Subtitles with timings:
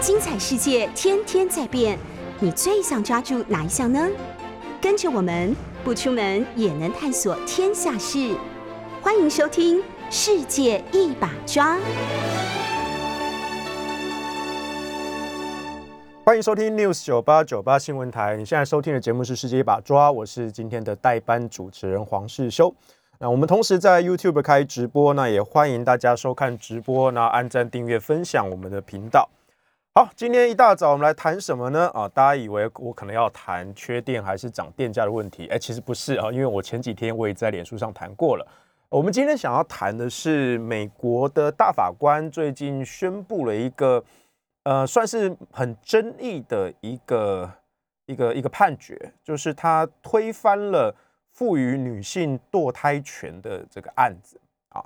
[0.00, 1.98] 精彩世界天天在变，
[2.38, 4.08] 你最想抓住哪一项呢？
[4.80, 8.34] 跟着我们不出门也能探索天下事，
[9.02, 9.76] 欢迎收听
[10.08, 11.76] 《世界一把抓》。
[16.24, 18.38] 欢迎收听 News 九八九八新闻台。
[18.38, 22.74] 你现在收听的节目是《世界一把抓》，我是今天的代班主持人黄世修。
[23.18, 29.28] 那我们同时在 YouTube 开直播，那也欢迎大家收看直播，那按赞、订阅、分享我们的频道。
[29.92, 31.88] 好，今天一大早我们来谈什么呢？
[31.88, 35.48] 啊，大家以为我可能要谈缺电还是涨电价的问题？
[35.48, 38.46] 哎，其实不是啊，因为我前几天我也在脸书上谈过了。
[38.88, 44.04] 我们今天想要谈的是美国的大法官最近宣布了一个，
[44.62, 47.52] 呃，算是很争议的一个
[48.06, 50.94] 一个一个判决，就是他推翻了。
[51.32, 54.38] 赋予女性堕胎权的这个案子
[54.70, 54.84] 啊，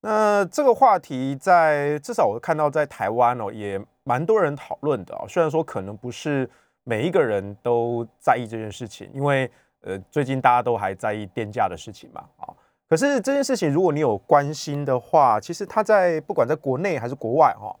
[0.00, 5.26] 那这个话题在至少我看到在台湾哦，也蛮多人讨论的啊。
[5.28, 6.48] 虽然说可能不是
[6.84, 12.54] 每一个人都在意这件事情，因为呃最近大家都还在意电价的事情嘛啊。
[12.88, 17.74] 可是这件事情如果你有关心的话，其实它在不管在国内还是国外哈，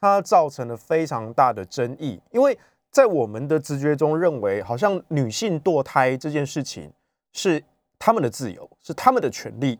[0.00, 2.58] 它造成了非常大的争议，因为
[2.90, 6.90] 在我们的直觉中认为，好像女性堕胎这件事情。
[7.36, 7.60] 是
[7.98, 9.76] 他们的自由，是他们的权利。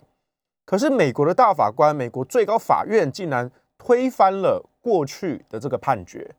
[0.64, 3.48] 可是美国的大法官，美国最高法院竟然
[3.84, 6.34] 推翻了过去的这个判决。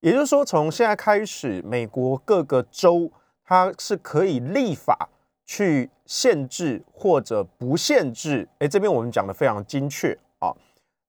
[0.00, 3.12] 也就是说，从现在开始，美国各个州
[3.44, 5.10] 它是可以立法
[5.44, 8.48] 去限制或者不限制。
[8.60, 10.56] 诶，这边我们讲的非常精确啊，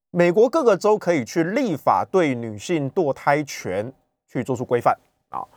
[0.09, 3.93] 美国各个州可以去立法对女性堕胎权
[4.27, 4.97] 去做出规范
[5.29, 5.47] 啊。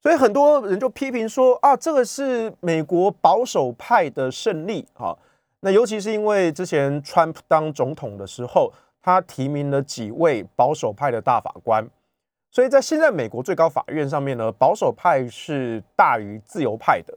[0.00, 5.18] 所以很多人就批评说啊，这个是美国保守派的胜利啊。
[5.60, 8.72] 那尤其是因为之前川普当总统的时候，
[9.08, 11.88] 他提名了几位保守派的大法官，
[12.50, 17.16] 所以在现在美国最高法院上面呢，保守派是大于自由派的。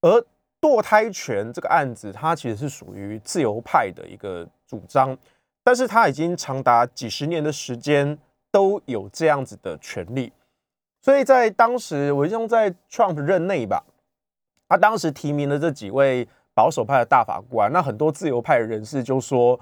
[0.00, 0.24] 而
[0.60, 5.18] 堕胎权这个案子，它其实是属于自由派的一个主张，
[5.64, 8.16] 但是他已经长达几十年的时间
[8.52, 10.32] 都有这样子的权利。
[11.02, 13.84] 所以在当时，我用在 Trump 任内吧，
[14.68, 19.58] 他当时提名了这几位保守派的大法官，那很多自由派人士就说，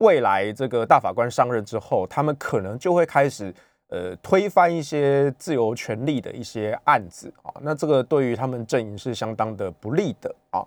[0.00, 3.54] 未来这个大法官上任之后，他们可能就会开始
[3.88, 10.62] 呃推翻一些自由权利的一些案子啊，那这个对于他们阵营是相当的不利的啊。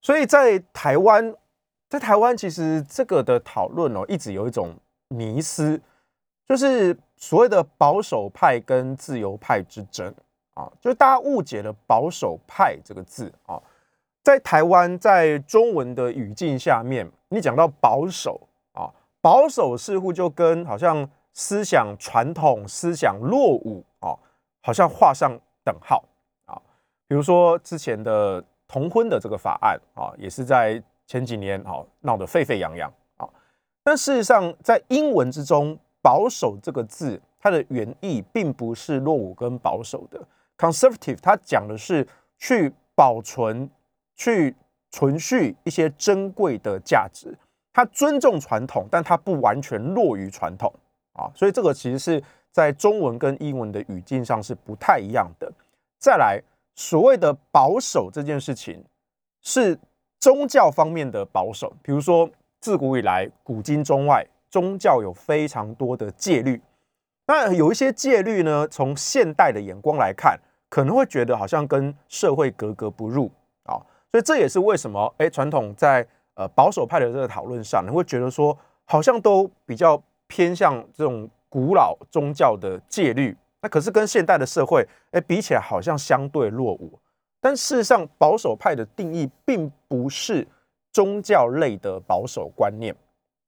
[0.00, 1.34] 所以在台湾，
[1.88, 4.74] 在台湾其实这个的讨论哦，一直有一种
[5.08, 5.80] 迷思，
[6.46, 6.96] 就是。
[7.22, 10.10] 所谓的保守派跟自由派之争
[10.54, 13.60] 啊，就是大家误解了“保守派”这个字啊。
[14.22, 18.40] 在台湾，在中文的语境下面，你讲到保守
[18.72, 24.16] 啊，保守似乎就跟好像思想传统、思想落伍啊，
[24.62, 26.04] 好像画上等号
[26.44, 26.60] 啊。
[27.08, 33.28] 比如说之前的同婚的这个法案啊，也是在前几年啊闹得沸沸扬扬啊。
[33.82, 40.20] 但事实上，在英文之中，保守这个字，它的原意并不是落伍跟保守的。
[40.58, 42.06] conservative，它讲的是
[42.36, 43.68] 去保存、
[44.20, 44.54] 去
[44.90, 47.34] 存续一些珍贵的价值。
[47.72, 50.70] 他尊重传统，但他不完全落于传统
[51.14, 51.32] 啊。
[51.34, 52.22] 所以这个其实是
[52.52, 55.50] 在中文跟英文的语境上是不太一样的。
[55.98, 56.38] 再来，
[56.74, 58.84] 所谓的保守这件事情，
[59.40, 59.78] 是
[60.18, 62.28] 宗教方面的保守，比如说
[62.60, 64.26] 自古以来，古今中外。
[64.50, 66.60] 宗教有非常多的戒律，
[67.28, 70.36] 那有一些戒律呢，从现代的眼光来看，
[70.68, 73.30] 可能会觉得好像跟社会格格不入，
[74.12, 86.98] 所以这也是为什么哎，传统在呃保守派的这个讨论上，你会觉得说好像都比较偏向这种古老宗教的戒律，那可是跟现代的社会哎比起来，好像相对落伍。
[87.40, 90.46] 但事实上，保守派的定义并不是
[90.92, 92.94] 宗教类的保守观念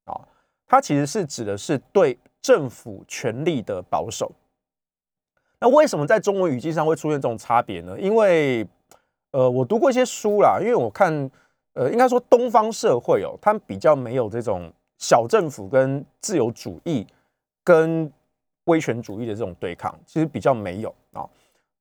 [0.04, 0.18] 啊。
[0.66, 4.32] 它其实是指的是对政府权力的保守。
[5.58, 8.00] 那为什么在中文语境上会出现这种差别呢？
[8.00, 8.66] 因为，
[9.32, 11.30] 呃，我读过一些书啦，因为我看，
[11.74, 17.06] 呃，应该说东方社会哦，它比较没有这种小政府跟自由主义
[17.62, 18.10] 跟
[18.64, 21.28] 威权主义的这种对抗，其实比较没有啊。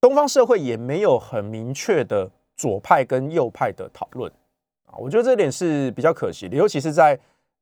[0.01, 4.31] 东方社会也没有很明确的左派跟右派的讨论
[4.87, 4.97] 啊。
[4.97, 7.17] 我觉得这点是比较可惜的，尤其是在。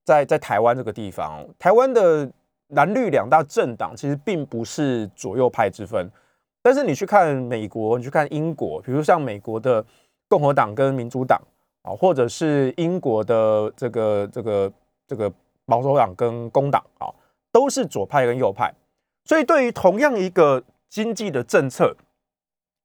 [0.06, 2.28] 在在台湾这个地方，台湾的
[2.70, 6.10] 蓝绿两大政党其实并不是左右派之分，
[6.62, 9.84] 但是你去看美国，你去看英国，比如像美国的
[10.28, 11.42] 共和党跟民主党
[11.84, 14.72] 啊，或者是英国的这个这个
[15.08, 15.32] 这个
[15.66, 17.08] 保守党跟工党啊，
[17.52, 18.74] 都是左派跟右派。
[19.24, 21.96] 所以对于同样一个经济的政策，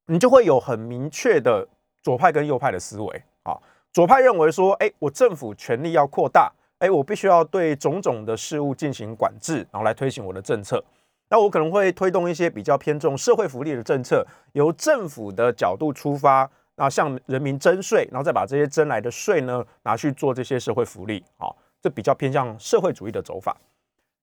[0.06, 1.66] 你就会有很明确的
[2.02, 3.58] 左派跟右派的思维啊。
[3.92, 10.84] 左派认为说，哎，我政府权力要扩大，哎，我必须要对种种的事物进行管制，然后来推行我的政策。
[11.34, 21.52] 那我可能会推动一些比较偏重社会福利的政策，由政府的角度出发，那向人民征税，然后再把这些征来的税呢拿去做这些社会福利，啊，
[21.82, 23.56] 这比较偏向社会主义的走法。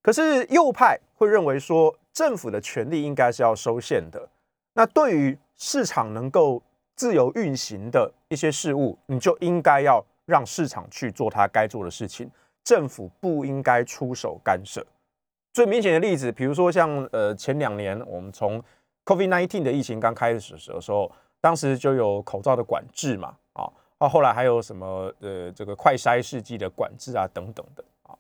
[0.02, 4.30] 可是右派会认为说，政府的权力应该是要收限的。
[4.72, 6.64] 那对于市场能够
[6.96, 12.32] 自由运行的一些事物，你就应该要让市场去做它该做的事情，
[12.64, 14.82] 政府不应该出手干涉。
[15.54, 18.64] 最明显的例子，比如说像呃前两年我们从
[19.06, 21.12] COVID-19 的疫情刚开始的时候，
[21.42, 28.16] 当时就有口罩的管制嘛，啊，啊后来还有什么呃这个快筛试剂的管制啊等等的啊。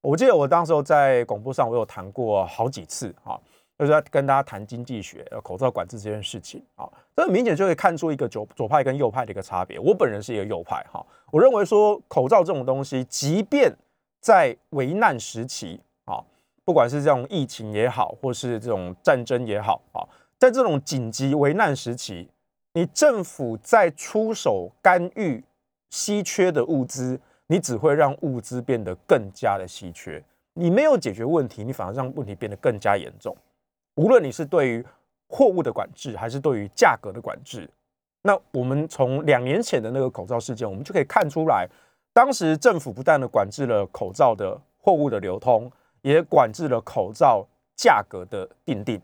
[0.00, 3.38] 我记得我当时候在广播上，我有谈过好几次啊，
[3.78, 9.78] 就是在跟大家谈经济学、口罩管制这件事情啊，这明显就可以看出一个左左派跟右派的一个差别。
[9.78, 13.70] 我本人是一个右派哈，我认为说口罩这种东西，即便
[14.20, 16.24] 在危难时期啊，
[16.70, 20.06] 不管是这种疫情也好，或是这种战争也好啊，
[20.38, 22.30] 在这种紧急危难时期，
[22.74, 25.42] 你政府在出手干预
[25.88, 27.20] 稀缺的物资。
[27.48, 30.22] 你只会让物资变得更加的稀缺，
[30.54, 33.36] 你没有解决问题，你反而让问题变得更加严重。
[33.96, 34.86] 无论你是对于
[35.26, 37.68] 货物的管制，还是对于价格的管制，
[38.22, 41.68] 那我们从两年前的那个口罩事件，我们就可以看出来，
[42.12, 45.68] 当时政府不但的管制了口罩的货物的流通，
[46.02, 49.00] 也管制了口罩价格的定定，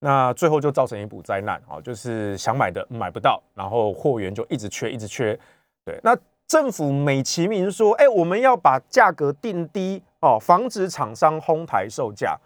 [0.00, 5.38] 那最后就造成一股灾难啊，就是想买的买不到，然后货源就一直缺，一直缺。
[5.84, 6.16] 对，那。
[6.48, 12.38] 政府美其名说：“哎，我们要把价格定低哦，防止厂商哄抬售价。”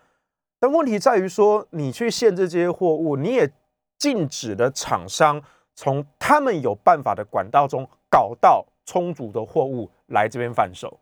[0.59, 3.49] 但问题在于说，你去限制这些货物，你也
[3.97, 5.41] 禁止了厂商
[5.77, 10.99] 从他们有办法的管道中搞到充足的货物来这边贩售。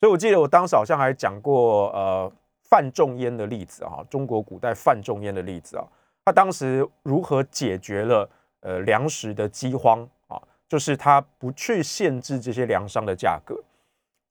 [0.00, 2.32] 所以我记得我当时好像还讲过，呃，
[2.62, 5.84] 范仲淹的例子啊，中国古代范仲淹的例子啊，
[6.24, 8.28] 他当时如何解决了
[8.60, 10.40] 呃粮食的饥荒啊。
[10.68, 13.60] 就是他不去限制这些粮商的价格，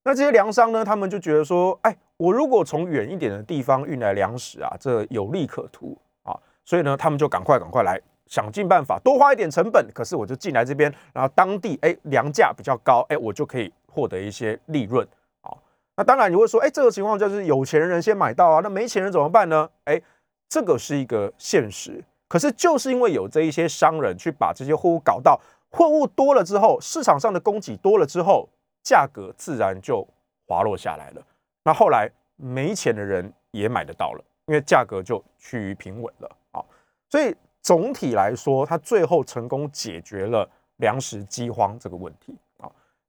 [0.05, 6.33] 那这些粮商呢，他们就觉得说，哎，我如果从远一点的地方运来粮食啊，这有利可图啊，
[6.63, 15.05] 所以呢，他们就赶快赶快来想尽办法多花一点成本，可是我就进来这边，然后当地哎粮价比较高，哎，我就可以获得一些利润。
[15.99, 19.69] 那当然你会说，哎，这个情况就是有钱人先买到啊，那没钱人怎么办呢？
[19.83, 20.01] 哎，
[20.47, 25.37] 这个是一个现实，可是就是因为有这一些商人去把这些货物搞到。
[25.69, 28.47] 货物多了之后，市场上的供给多了之后，
[28.81, 30.07] 价格自然就
[30.47, 31.21] 滑落下来了。
[31.65, 36.63] 那后来没钱的人也买得到了，因为价格就趋于平稳了啊。
[37.09, 42.37] 所以总体来说，它最后成功解决了粮食饥荒这个问题。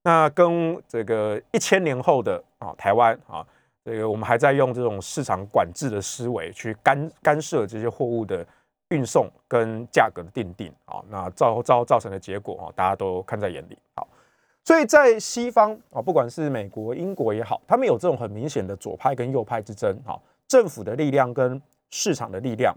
[0.02, 3.46] 那跟这个一千年后的啊台湾啊，
[3.84, 8.46] 这个我们还在用这种市场管制的思维去干干涉这些货物的。
[8.92, 13.78] 运送跟价格的定定啊，那造造造成的结果啊，大家都看在眼里。
[13.94, 14.04] 好，
[14.64, 20.18] 所以在西方啊，不管是美国、英国也好，他们有这种很明显的左派跟右派之争啊，
[20.48, 22.76] 政府的力量跟市场的力量，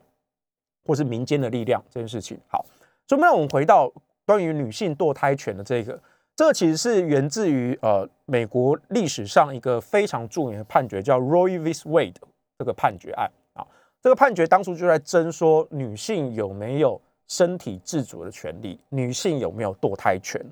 [0.86, 2.40] 或是民间的力量这件事情。
[2.48, 2.64] 好，
[3.08, 3.92] 所以那我们回到
[4.24, 6.00] 关于女性堕胎权的这个，
[6.36, 11.72] 这其实是源自于呃美国历史上一个非常著名的判决，叫 Roe v.
[11.72, 12.16] Wade
[12.58, 13.66] 这个判决案啊。
[14.02, 20.44] 这个判决当初就在争说女性有没有身体自主的权利，女性有没有堕胎权。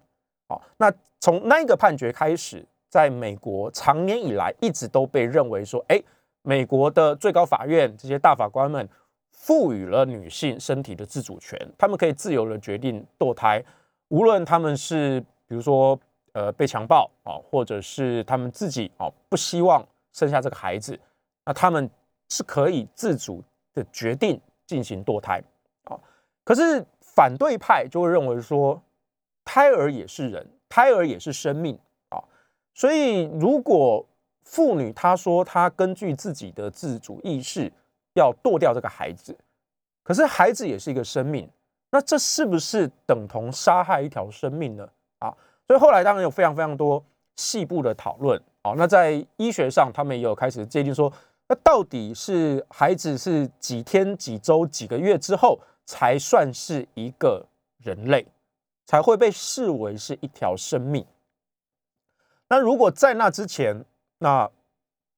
[0.48, 6.02] 好，那从那个判决开始，在美国长年以来一直都被认为说，哎，
[6.44, 8.88] 美国的最高法院这些大法官们
[9.32, 13.64] 赋予了女性身体的自主权，他们可以自由的决定堕胎，
[14.10, 16.00] 无论他们是比如说
[16.32, 20.98] 呃被强暴啊，或者是他们自己啊不希望生下这个孩子，
[21.44, 21.92] 那他们。
[22.34, 23.44] 是可以自主
[23.74, 25.44] 的决定进行堕胎
[25.84, 26.00] 啊，
[26.46, 28.82] 可是反对派就会认为说，
[29.44, 31.78] 胎儿也是人，胎儿也是生命
[32.08, 32.24] 啊，
[32.74, 34.08] 所以如果
[34.46, 37.70] 妇女她说她根据自己的自主意识
[38.14, 39.38] 要堕掉这个孩子，
[40.02, 41.50] 可是孩子也是一个生命，
[41.90, 44.90] 那这是不是等同杀害一条生命呢？
[45.22, 45.34] 啊，
[45.66, 47.04] 所以后来当然有非常非常多
[47.38, 51.12] 细部的讨论啊，那在医学上他们也有开始界定说。
[51.48, 57.46] 那到底是孩子是几天、几周、几个月之后才算是一个
[57.84, 58.26] 人类，
[58.86, 61.06] 才会被视为是一条生命？
[62.48, 63.84] 那如果在那之前，
[64.20, 64.50] 那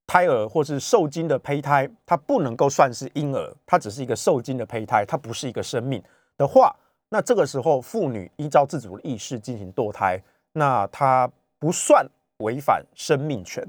[0.08, 6.02] 胎儿或是受精的胚胎，它不能够算是婴儿，它只是一个受精的胚胎，它不是一个生命
[6.36, 6.74] 的话，
[7.14, 10.20] 那这个时候妇女依照自主的意识进行堕胎，
[10.54, 11.30] 那它
[11.60, 12.04] 不算
[12.38, 13.64] 违反生命权。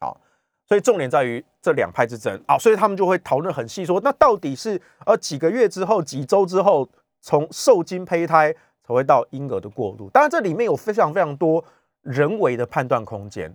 [0.00, 0.18] 好，
[0.66, 6.88] 所以重点在于这两派之争啊，所以他们就会讨论很细，说那到底是呃几个月之后、几周之后，
[7.20, 8.50] 从受精胚胎
[8.82, 10.08] 才会到婴儿的过渡？
[10.08, 11.62] 当然，这里面有非常非常多
[12.00, 13.54] 人为的判断空间。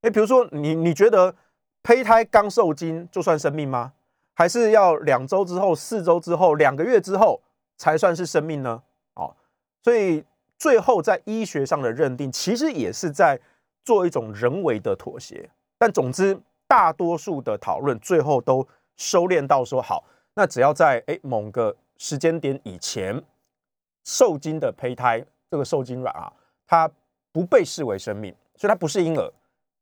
[0.00, 1.34] 诶，比如说你你觉得？
[1.82, 3.94] 胚胎刚受精就算生命吗？
[4.34, 7.40] 还是要两周之后、四周之后、两个月之后
[7.80, 8.82] 才算是生命呢？
[9.14, 9.34] 哦，
[9.82, 10.22] 所以
[10.58, 13.40] 最后在医学上的认定，其实也是在
[13.82, 15.48] 做一种人为的妥协。
[15.78, 18.68] 但总之，大多数的讨论最后都
[18.98, 23.18] 收敛到说：好，那只要在诶某个时间点以前
[24.04, 26.30] 受精的胚胎，这个受精卵啊，
[26.66, 26.90] 它
[27.32, 29.32] 不被视为生命，所以它不是婴儿。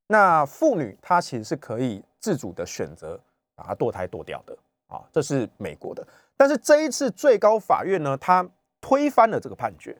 [0.06, 3.18] 那妇女她其实是可以自主的选择
[3.56, 6.06] 把它堕胎堕掉的啊，这是美国的。
[6.38, 8.48] 但是这一次最高法院呢，它
[8.80, 9.94] 推翻了这个判决。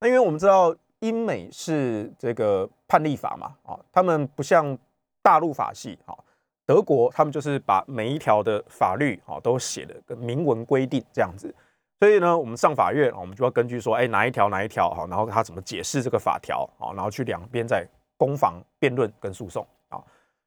[0.00, 4.78] 那因为我们知道英美是这个判例法嘛，啊，他们不像
[5.20, 6.16] 大陆法系啊，
[6.64, 11.54] 德国他们就是把每一条的法律啊都写的跟明文规定这样子。
[12.00, 17.86] 所以呢，我们上法院，我们就要根据说，哎，哪一条哪一条好，然后他怎么解释这个法条好，然后去两边再。
[18.18, 20.00] 攻防辩论跟诉讼啊，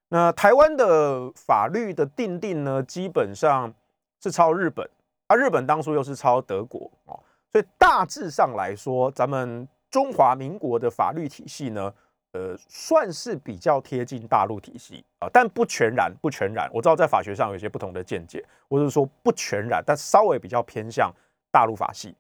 [0.08, 3.74] 那台湾的法律的订定呢，基本上
[4.22, 4.90] 是抄日本，
[5.28, 7.18] 啊，日本当初又是抄德国啊，
[7.52, 11.94] 所以大致上来说，咱们中华民国的法律体系呢，
[12.34, 16.70] 呃，算是比较贴近大陆体系啊，但不全然，不全然。
[16.74, 21.14] 我知道在法学上有些不同的见解，或者说不全然，但稍微比较偏向
[21.52, 22.16] 大陆法系，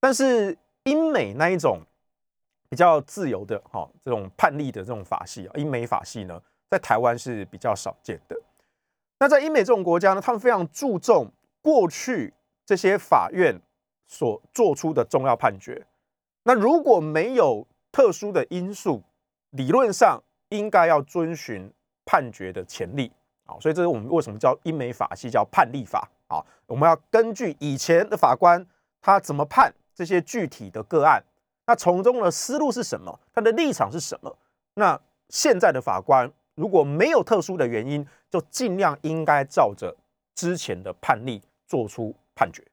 [0.00, 1.80] 但是英美那一种。
[2.70, 8.36] 比较自由的哈，这种判例的这种法系啊，英美法系呢，在台湾是比较少见的。
[9.20, 11.30] 那在英美这种国家呢，他们非常注重
[11.64, 12.34] 过去
[12.66, 13.58] 这些法院
[14.06, 15.86] 所做出的重要判决。
[16.42, 19.02] 那如果没有特殊的因素，
[19.52, 21.72] 理论上应该要遵循
[22.04, 23.10] 判决的前例
[23.46, 23.56] 啊。
[23.58, 26.44] 所以这是我们为什么叫英美法系叫判例法啊？
[26.66, 28.62] 我们要根据以前的法官
[29.00, 31.24] 他怎么判这些具体的个案。
[31.64, 33.18] 那从中的思路是什么？
[33.32, 34.36] 他的立场是什么？
[34.74, 39.96] 那现在的法官如果没有特殊的原因，就尽量应该照着
[40.34, 42.64] 之前的判例做出判决。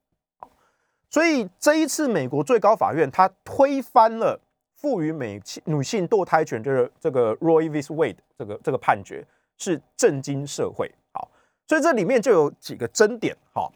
[1.09, 4.39] 所以这一次美国最高法院他推翻了
[4.75, 7.81] 赋予美女性堕胎权的这个 Roe v.
[7.81, 9.25] Wade 这个这个判决，
[9.57, 10.93] 是震惊社会。
[11.13, 11.29] 好，
[11.67, 13.35] 所以这里面就有几个争点。
[13.53, 13.73] 好，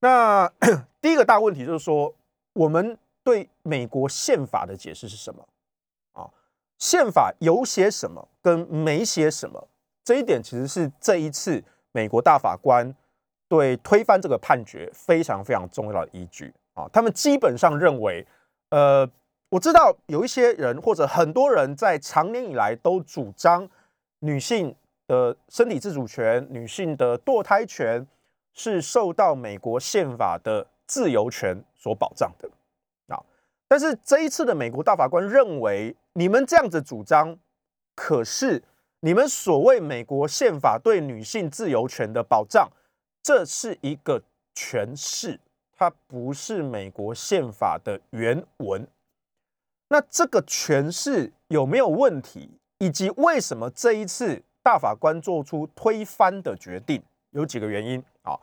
[0.00, 0.50] 那
[1.00, 2.14] 第一个大问题就是说
[2.52, 2.98] 我们。
[3.26, 5.48] 对美国宪法的解释是什么？
[6.12, 6.30] 啊，
[6.78, 9.68] 宪法有写什么跟没写什么，
[10.04, 12.94] 这一点其实是这一次美国大法官
[13.48, 16.88] 对推翻这个判决非常非常重要的依据啊。
[16.92, 18.26] 他们基本上认为，
[18.70, 19.08] 呃，
[19.48, 23.68] 我知道有一些人或者很多人在长年以来都主张
[24.20, 24.74] 女性
[25.06, 28.06] 的身体自主权、女性的堕胎权
[28.52, 32.48] 是受到美国宪法的自由权所保障的
[33.14, 33.22] 啊。
[33.68, 37.38] 但是这一次的美国大法官认为，你们这样子主张，
[37.94, 38.62] 可是
[39.00, 42.68] 你们所谓美国宪法对女性自由权的保障，
[43.26, 44.22] 这是一个
[44.54, 45.40] 诠释，
[45.76, 48.86] 它不是美国宪法的原文。
[49.88, 52.48] 那这个诠释有没有问题？
[52.78, 57.02] 以及为什么这一次大法官做出推翻的决定？
[57.30, 58.38] 有几个原因啊？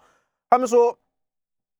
[0.49, 0.99] 他们说，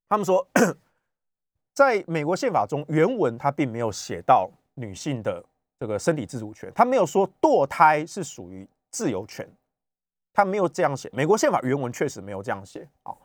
[0.08, 0.48] 他们说。
[1.74, 5.44] 在美国宪法中，原文它并没有写到女性的
[5.78, 9.46] 这个身体自主权，它没有说堕胎是属于自由权，
[10.34, 11.08] 他没有这样写。
[11.14, 12.86] 美国宪法原文确实没有这样写。
[13.04, 13.18] 好，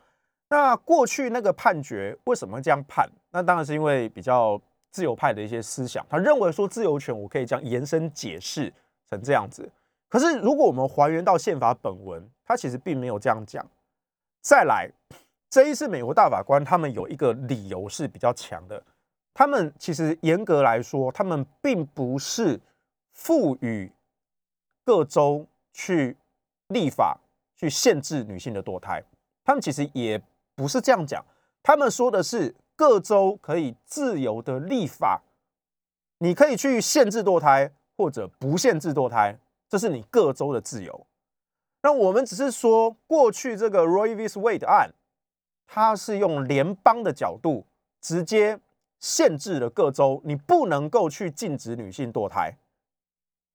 [0.47, 3.09] 那过去那个判决为什么这样判？
[3.31, 4.61] 那当然是因为比较
[4.91, 8.71] 自由派的一些思想，他认为说自由权我可以这样延伸解释
[9.09, 9.69] 成这样子。
[10.07, 13.65] 可是如果我们还原到宪法本文，它其实并没有这样讲。
[14.41, 14.89] 再来。
[15.51, 18.79] 这一次，美国大法官他们有一个理由是比较强的。
[19.33, 22.59] 他们其实严格来说，他们并不是
[23.13, 23.91] 赋予
[24.85, 26.15] 各州去
[26.69, 27.19] 立法
[27.55, 29.03] 去限制女性的堕胎。
[29.43, 30.19] 他们其实也
[30.55, 31.23] 不是这样讲。
[31.61, 35.21] 他们说的是各州可以自由的立法，
[36.17, 41.05] 你可以去限制堕胎或者不限制堕胎，这是你各州的自由。
[41.81, 44.27] 那我们只是说，过去这个 Roe v.
[44.27, 44.91] Wade 案。
[45.71, 47.63] 它是用联邦的角度
[48.01, 48.59] 直接
[48.99, 52.57] 限制了各州，你不能够去禁止女性堕胎。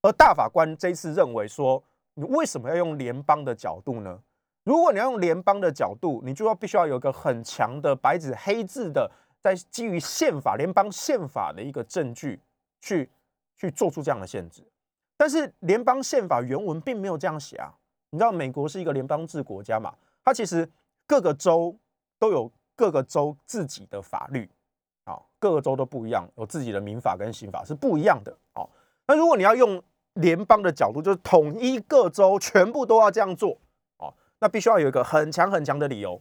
[0.01, 1.83] 而大法官这次认为说，
[2.15, 4.21] 你为什么要用联邦的角度呢？
[4.65, 9.11] 如果你要用联邦的角度，你就要必须要有一个很强的白纸黑字的，
[9.43, 12.41] 在基于宪法、联邦宪法的一个证据
[12.81, 13.11] 去
[13.57, 14.67] 去做出这样的限制。
[15.17, 17.73] 但是联邦宪法原文并没有这样写啊。
[18.11, 19.93] 你知道美国是一个联邦制国家嘛？
[20.25, 20.69] 它其实
[21.07, 21.77] 各个州
[22.19, 24.49] 都有各个州自己的法律，
[25.05, 28.35] 啊，各个州都不一样，有自己的民法跟刑法是不一样的。
[28.55, 28.71] 哦，
[29.07, 29.83] 那如果你要用
[30.15, 33.59] 联邦的角度，就是统一各州全部都要这样做，
[33.99, 36.21] 哦，那必须要有一个很强很强的理由。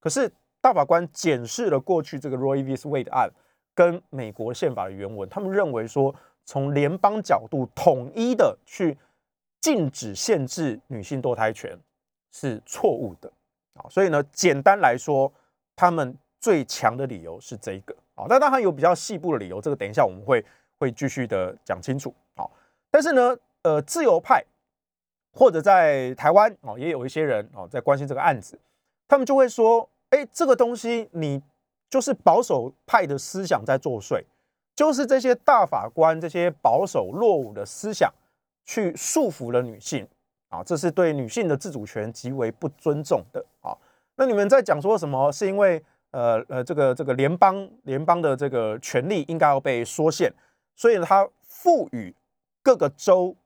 [0.00, 0.30] 可是
[0.60, 2.74] 大法官检视了过去这个 Roe v.
[2.76, 3.30] Wade 案
[3.74, 8.96] 跟美国宪法的原文，他们认为说，从联邦角度统一的去
[9.60, 11.78] 禁止限制女性堕胎权
[12.32, 13.32] 是错误的
[13.74, 13.86] 啊。
[13.88, 15.32] 所以呢，简单来说，
[15.74, 18.26] 他们最强的理由是这一个啊。
[18.28, 20.44] 但当然有比较细部的理由，这个等一下我们会
[20.78, 22.46] 会继续的讲清楚啊。
[22.92, 24.44] 但是呢，呃，自由派
[25.32, 28.60] 或者在台湾哦，也有一些人哦在关心这个案子，
[29.08, 31.42] 他们就会说：“哎，这个东西你
[31.88, 34.22] 就是保守派的思想在作祟，
[34.76, 38.12] 就是这些大法官这些保守落伍的思想
[38.66, 40.06] 去束缚了女性
[40.50, 43.74] 啊，这是对女性的自主权极为不尊重的啊。
[44.16, 45.32] 那你们在讲说什么？
[45.32, 50.30] 是因为呃呃，这个这个联邦联邦的这个权力应该要被缩限，
[50.76, 52.14] 所以他赋予。”
[52.62, 53.36] 各个州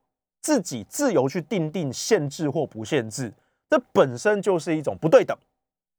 [0.40, 3.32] 自己自由去定定限制或不限制，
[3.68, 5.36] 这本身就是一种不对等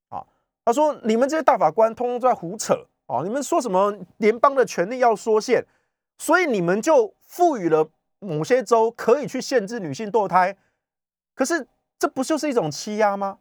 [0.09, 0.25] 啊！
[0.63, 3.21] 他说：“你们这些大法官通通在胡扯啊！
[3.23, 5.65] 你们说什么联邦的权力要缩限，
[6.17, 10.55] 所以你们就赋予了某些州可以去限制女性堕胎。
[11.33, 11.67] 可是
[11.99, 13.39] 这不就是一种欺压吗？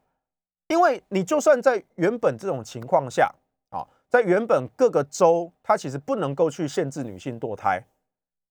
[0.69, 3.33] 因为你就算在原本这种情况下
[3.71, 7.85] 啊，在原本各个州它其实不能够去限制女性堕胎。”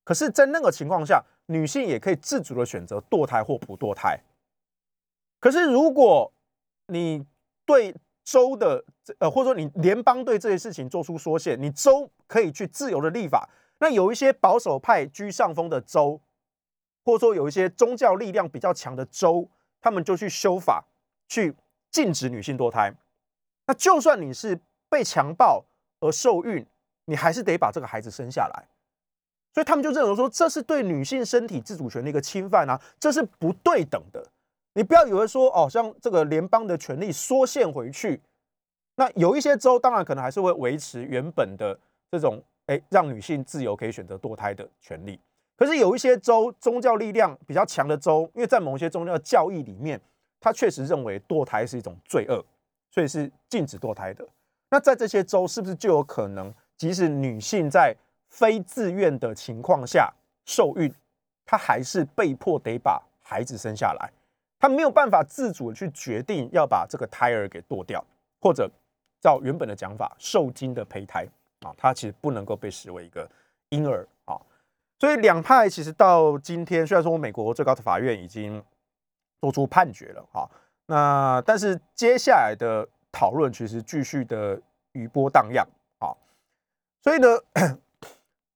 [0.05, 4.17] 可是，在那个情况下，女性也可以自主的选择堕胎或不堕胎。
[5.41, 6.31] 可是，如果
[6.87, 7.25] 你
[7.65, 7.93] 对
[8.23, 8.85] 州的
[9.17, 13.49] 呃，或者说你联邦对这些事情做出缩限，你州可以去自由的立法。
[13.79, 16.21] 那有一些保守派居上风的州，
[17.03, 19.49] 或者说有一些宗教力量比较强的州，
[19.81, 20.85] 他们就去修法，
[21.27, 21.55] 去
[21.89, 22.93] 禁止女性堕胎。
[23.65, 25.65] 那就算你是被强暴
[25.99, 26.63] 而受孕，
[27.05, 28.67] 你还是得把这个孩子生下来。
[29.55, 34.21] 所以他们就认为说，这是对女性身体自主权的一个侵犯啊，这是不对等的。
[34.73, 38.21] 你不要以为说，哦，像这个联邦的权力缩限回去，
[38.97, 41.79] 那有一些州当然可能还是会维持原本的
[42.11, 45.17] 这种，哎，让女性自由可以选择堕胎的权利。
[45.55, 49.97] 可是有一些州宗教力量比较强的州，因为在某些宗教教义里面，
[50.41, 52.43] 他确实认为堕胎是一种罪恶，
[52.91, 54.27] 所以是禁止堕胎的。
[54.69, 57.95] 那在这些州，是不是就有可能，即使女性在
[58.35, 60.93] 非自愿的情况下受孕，
[61.45, 64.11] 他还是被迫得把孩子生下来，
[64.59, 68.03] 他没有办法自主去决定要把这个胎儿给堕掉，
[68.41, 68.69] 或者
[69.21, 71.25] 照原本的讲法，受精的胚胎
[71.61, 73.25] 啊，它其实不能够被视为一个
[73.69, 74.37] 婴儿啊。
[74.99, 78.61] 所以两派其实到今天，虽然说美国最高的法院已经
[79.39, 80.49] 做出判决了啊，
[80.87, 85.65] 那但是接下来的讨论其实继续的余波荡漾
[85.99, 86.11] 啊，
[87.01, 87.29] 所以呢。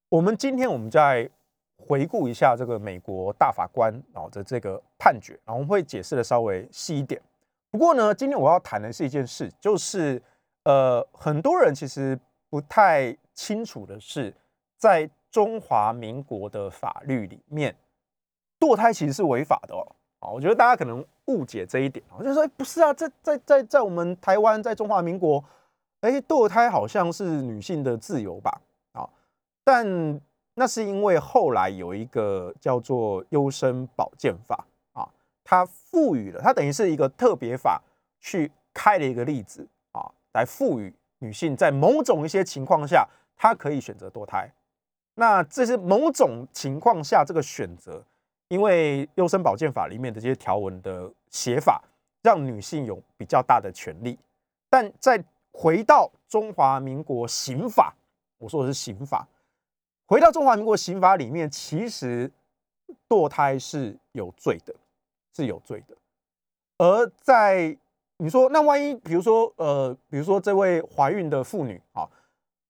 [0.09, 1.29] 我们今天我们再
[1.77, 7.21] 回顾一下这个美国大法官啊的这个判决，然后我们会解释的稍微细一点。
[7.69, 10.19] 不过呢，今天我要谈的是一件事，就是
[10.63, 12.19] 呃，很多人其实
[12.49, 14.33] 不太清楚的是，
[14.77, 17.75] 在中华民国的法律里面，
[18.59, 19.85] 堕胎其实是违法的哦。
[20.21, 25.43] 啊，我觉得大家可能误解这一点啊，就是说不是啊，在在在在我们台湾，在中华民国，
[26.01, 28.59] 哎，堕胎好像是女性的自由吧？
[29.71, 30.19] 但
[30.55, 34.65] 那是因为后来有一个叫做《优生保健法》
[34.99, 35.07] 啊，
[35.43, 37.79] 它赋予了它等于是一个特别法，
[38.19, 44.51] 去开了一个例子啊，来赋予女性在某种一些情况下，她可以选择堕胎。
[45.13, 48.03] 那这是某种情况下这个选择，
[48.47, 51.79] 因为《优生保健法》里面的这些条文的写法，
[52.23, 54.17] 让女性有比较大的权利。
[54.67, 57.93] 但再回到中华民国刑法，
[58.39, 59.27] 我说的是刑法。
[60.09, 62.31] 回到中华民国刑法里面，其实
[63.07, 64.73] 堕胎是有罪的，
[65.35, 65.95] 是有罪的。
[66.79, 67.77] 而在
[68.17, 72.09] 你说，那万一比如说，呃，比如说这位怀孕的妇女啊，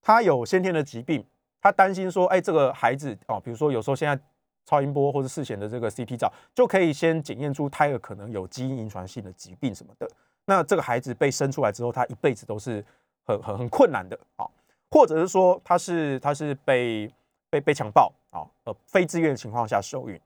[0.01, 1.25] 她有先天的疾病，
[1.61, 4.21] 她担心说，哎，这个孩子啊，比如说有时候现在
[4.65, 10.05] 超音波或者事前的这个 CT 照，就可以先检验出胎儿可能有基因遗传性的疾病什么的。
[10.43, 12.83] 那这个孩子被生出来之后，他一辈子都是
[13.23, 14.45] 很很很困难的啊，
[14.91, 17.09] 或者是说他是他是被
[17.49, 20.19] 被被强暴啊，呃，非自愿的情况下受孕，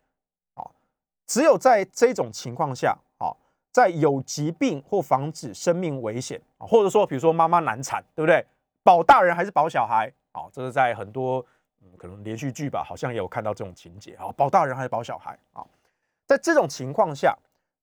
[0.54, 0.66] 啊，
[1.26, 3.32] 只有在这种情况下，啊，
[3.72, 8.46] 在有疾病或防止生命危险啊，或者说比如说妈妈难产，对不对？
[8.84, 10.12] 保大人还是保小孩？
[10.34, 11.46] 啊，这是在很多
[11.82, 15.66] 嗯可能连续剧吧，好像也有看到这种情节啊，保大人还是保小孩啊？
[16.26, 17.38] 在这种情况下，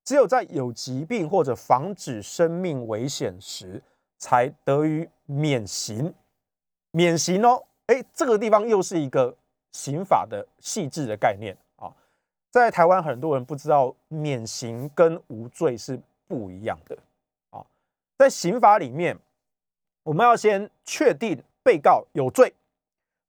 [0.05, 3.83] 只有在有疾病或者防止生命危险时，
[4.19, 6.13] 才得以免刑。
[6.91, 9.37] 免刑哦，哎，这个地方又是一个
[9.73, 11.91] 刑法的细致的概念啊。
[12.49, 16.97] 在台湾，很多人不知道免刑跟无罪是不一样的
[17.51, 17.67] 啊。
[18.17, 19.19] 在刑法里面，
[20.05, 22.55] 我们要先确定被告有罪，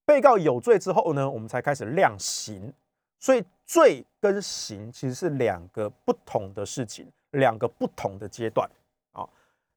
[0.05, 2.71] 被告有罪之后呢，我们才开始量刑。
[3.17, 8.69] 所以罪跟刑其实是两个不同的事情，两个不同的阶段
[9.13, 9.27] 啊。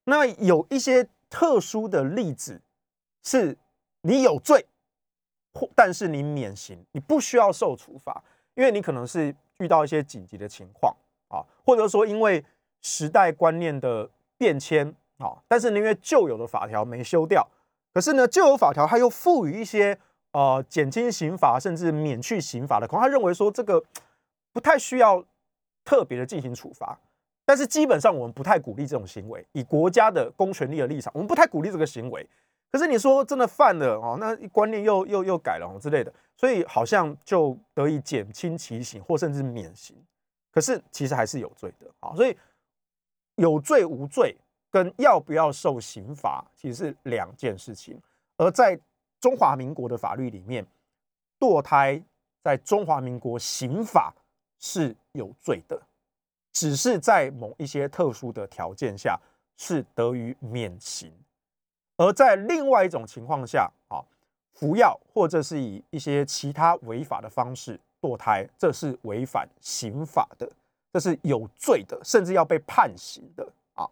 [0.05, 2.61] 那有一些特殊的例子
[3.23, 3.57] 是。
[4.07, 4.67] 你有罪，
[5.55, 8.23] 或但是你免刑，你不需要受处罚，
[8.55, 10.95] 因为你可能是遇到一些紧急的情况
[11.29, 12.45] 啊，或者说因为
[12.83, 17.49] 时代观念的变迁啊，但是因为旧有的法条没修掉，
[17.93, 19.97] 可是呢，旧有法条它又赋予一些
[20.33, 23.83] 呃减轻刑罚甚至免去刑罚的可能，他认为说这个
[24.53, 25.25] 不太需要
[25.85, 26.99] 特别的进行处罚，
[27.45, 32.27] 但是基本上我们不太鼓励这种行为，以国家的公权力的立场，我们不太鼓励这个行为。
[32.71, 39.97] 可是你说真的犯了哦，那观念又又又改了哦之类的，所以好像就得以减轻其刑或甚至免刑。
[40.51, 42.37] 可是其实还是有罪的啊，所以
[43.37, 44.37] 有罪无罪
[44.71, 48.01] 跟要不要受刑罚其实是两件事情。
[48.37, 48.79] 而在
[49.21, 50.67] 中华民国的法律里面，
[51.39, 52.03] 堕胎
[52.43, 54.13] 在中华民国刑法
[54.59, 55.81] 是有罪的，
[56.53, 59.19] 只是在某一些特殊的条件下
[59.57, 61.13] 是得于免刑。
[61.97, 64.03] 而在另外一种情况下，啊，
[64.53, 70.51] 服药或者是以一些其他违法的方式堕胎，这是违反刑法的，
[70.93, 73.89] 这是有罪的，甚至要被判刑的啊。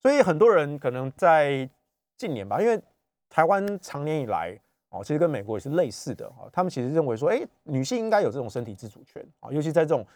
[0.00, 1.68] 所以很多人可能在
[2.16, 2.80] 近年吧，因为
[3.28, 4.56] 台湾长年以来，
[4.90, 10.06] 哦，其实跟美国也是类似的啊，他们其实认为说，哎，女性应该有这种身体自主权啊，尤其在这种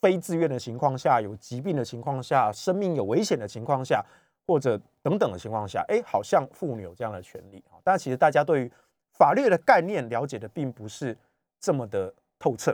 [0.00, 4.02] 非自愿的情况下，有疾病的情况下，生命有危险的情况下。
[4.48, 7.76] 或者等等的情况下，哎，好像妇女有这样的权利啊。
[7.84, 8.72] 但其实大家对于
[9.12, 11.14] 法律的概念了解的并不是
[11.60, 12.72] 这么的透彻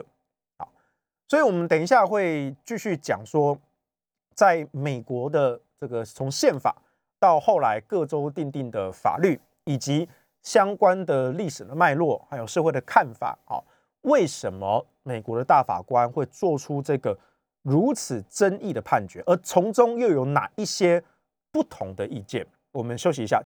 [0.58, 0.68] 啊。
[1.26, 3.58] 所以，我们等一下会继续讲说，
[4.34, 6.80] 在美国的这个从宪法
[7.18, 10.08] 到后来各州订定的法律，以及
[10.42, 13.58] 相关的历史的脉络，还有社会的看法啊，
[14.02, 17.18] 为什么美国的大法官会做出这个
[17.62, 21.02] 如此争议的判决，而从中又有哪一些
[21.54, 23.40] 不同的意见，我们休息一下。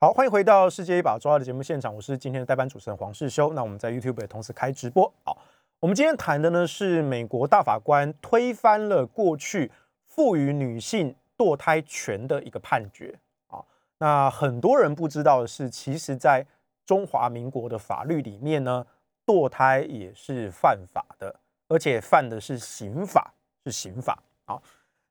[0.00, 3.52] 好，欢迎回到世界一把抓的节目现场，我是今天的代班主持人黄世修。
[3.52, 5.12] 那我们在 YouTube 也同时开直播。
[5.24, 5.36] 好，
[5.80, 9.72] 我们今天谈的呢是美国大法官推翻了过去
[10.06, 13.58] 赋予女性堕胎权的一个判决啊。
[13.98, 16.46] 那很多人不知道的是，其实在
[16.84, 18.86] 中华民国的法律里面呢，
[19.26, 21.34] 堕胎也是犯法的，
[21.66, 23.34] 而且犯的是刑法，
[23.64, 24.62] 是刑法好。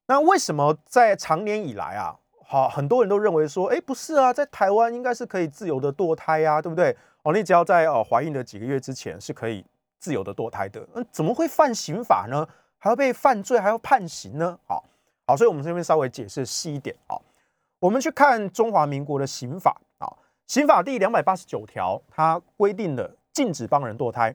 [0.07, 2.15] 那为什么在长年以来啊，
[2.45, 6.95] 好，很多人都认为说，哎，不是啊，在台湾应该是可以自由的堕胎呀，对不对？
[7.23, 9.65] 哦，你只要在哦怀孕的几个月之前是可以
[9.97, 12.47] 自由的堕胎的，嗯，怎么会犯刑法呢？
[12.77, 14.59] 还要被犯罪，还要判刑呢？
[14.67, 14.85] 好，
[15.25, 17.17] 好，所以我们这边稍微解释细一点啊。
[17.79, 20.05] 我们去看中华民国的刑法啊，
[20.45, 24.31] 刑法第两百八十九条，它规定了禁止帮人堕胎；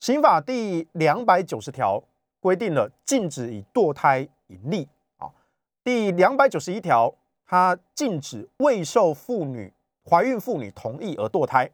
[0.00, 2.02] 刑法第两百九十条
[2.40, 4.88] 规定了禁止以堕胎盈利。
[5.86, 7.14] 第两百九十一条，
[7.46, 9.72] 它禁止未受妇女
[10.04, 11.70] 怀孕妇女同意而堕胎。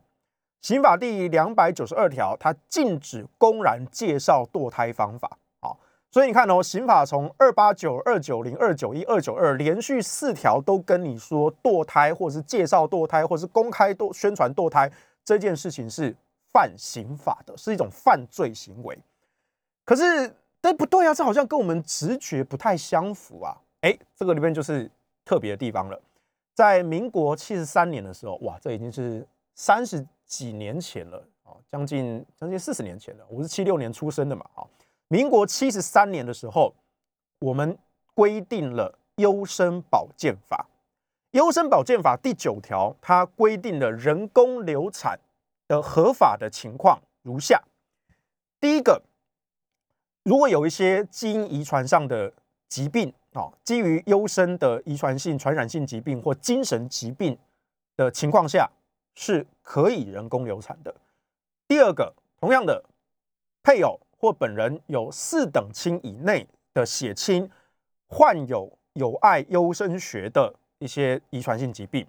[0.60, 5.38] 刑法第两百九十二条，它禁止公然介绍堕胎方法。
[5.62, 14.92] 好，所以你看哦，刑法从二八九、二九零、二九一、二九二连续四条都跟你说，堕胎或者是介绍堕胎或者是公开堕宣传堕胎
[15.24, 16.14] 这件事情是
[16.52, 18.98] 犯刑法的，是一种犯罪行为。
[19.86, 23.56] 可是，哎，不对啊，这好像跟我们直觉不太相符啊。
[23.82, 24.90] 哎，这个里面就是
[25.24, 26.00] 特别的地方了。
[26.54, 33.26] 在民国七十三年的时候，哇，这已经是三十几年前了啊，将近将近四十年前了。
[33.28, 34.62] 我是七六年出生的嘛，啊，
[35.08, 36.72] 民国七十三年的时候，
[37.40, 37.76] 我们
[38.14, 40.64] 规定了《优生保健法》。
[41.38, 45.18] 《优生保健法》第九条，它规定了人工流产
[45.66, 47.60] 的合法的情况如下：
[48.60, 49.02] 第一个，
[50.22, 52.32] 如果有一些基因遗传上的
[52.68, 53.12] 疾病。
[53.32, 57.38] 啊，基于优生的遗传性、传染性疾病或精神疾病
[57.96, 58.70] 的情况下，
[59.14, 60.94] 是可以人工流产的。
[61.66, 62.84] 第二个，同样的，
[63.62, 67.50] 配偶或本人有四等亲以内的血亲
[68.06, 72.06] 患有有碍优生学的一些遗传性疾病，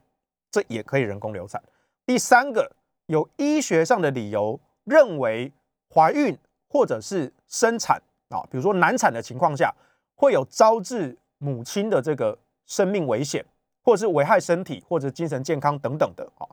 [0.51, 1.63] 这也可以人工流产。
[2.05, 2.69] 第三个，
[3.05, 5.53] 有医学上的理由认为
[5.89, 9.73] 怀孕或者是生产啊，比如说难产的情况下，
[10.15, 13.45] 会有招致母亲的这个生命危险，
[13.84, 16.47] 或者是危害身体或者精神健康等等的啊，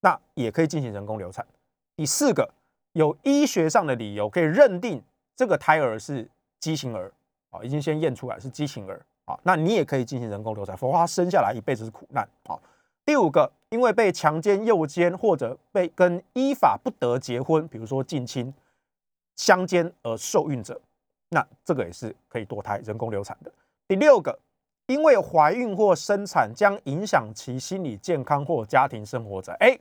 [0.00, 1.46] 那也可以进行人工流产。
[1.96, 2.48] 第四个。
[2.92, 5.00] 有医学上的理由可以认定
[5.36, 7.12] 这个胎儿是畸形儿
[7.50, 12.58] 啊，已经先验出来是畸形儿啊，那你也可以进行人工流产，否则他生下来一辈子是苦难啊。
[13.04, 18.52] 第五个，因为被强奸、诱奸或者被跟依法不得结婚，比如说近亲
[19.36, 20.80] 相奸而受孕者，
[21.30, 23.52] 那这个也是可以堕胎、人工流产的。
[23.86, 24.38] 第六个，
[24.86, 29.78] 因为怀孕或生产将影响其心理健康或家庭生活者，哎，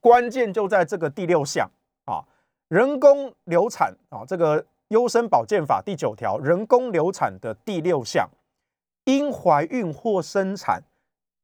[0.00, 1.70] 关键就在这个第六项
[2.04, 2.24] 啊。
[2.68, 8.28] 人工流产啊，这个优生保健法第九条，人工流产的第六项，
[9.04, 10.82] 因怀孕或生产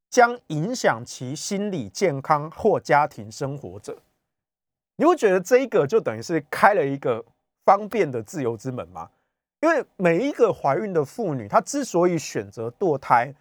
[0.09, 3.97] 将影响其心理健康或家庭生活者，
[4.97, 7.23] 你会觉得这一个就等于是开了一个
[7.63, 9.09] 方便的自由之门吗？
[9.63, 13.33] 因为每一个怀孕的妇女，她之所以选择堕胎，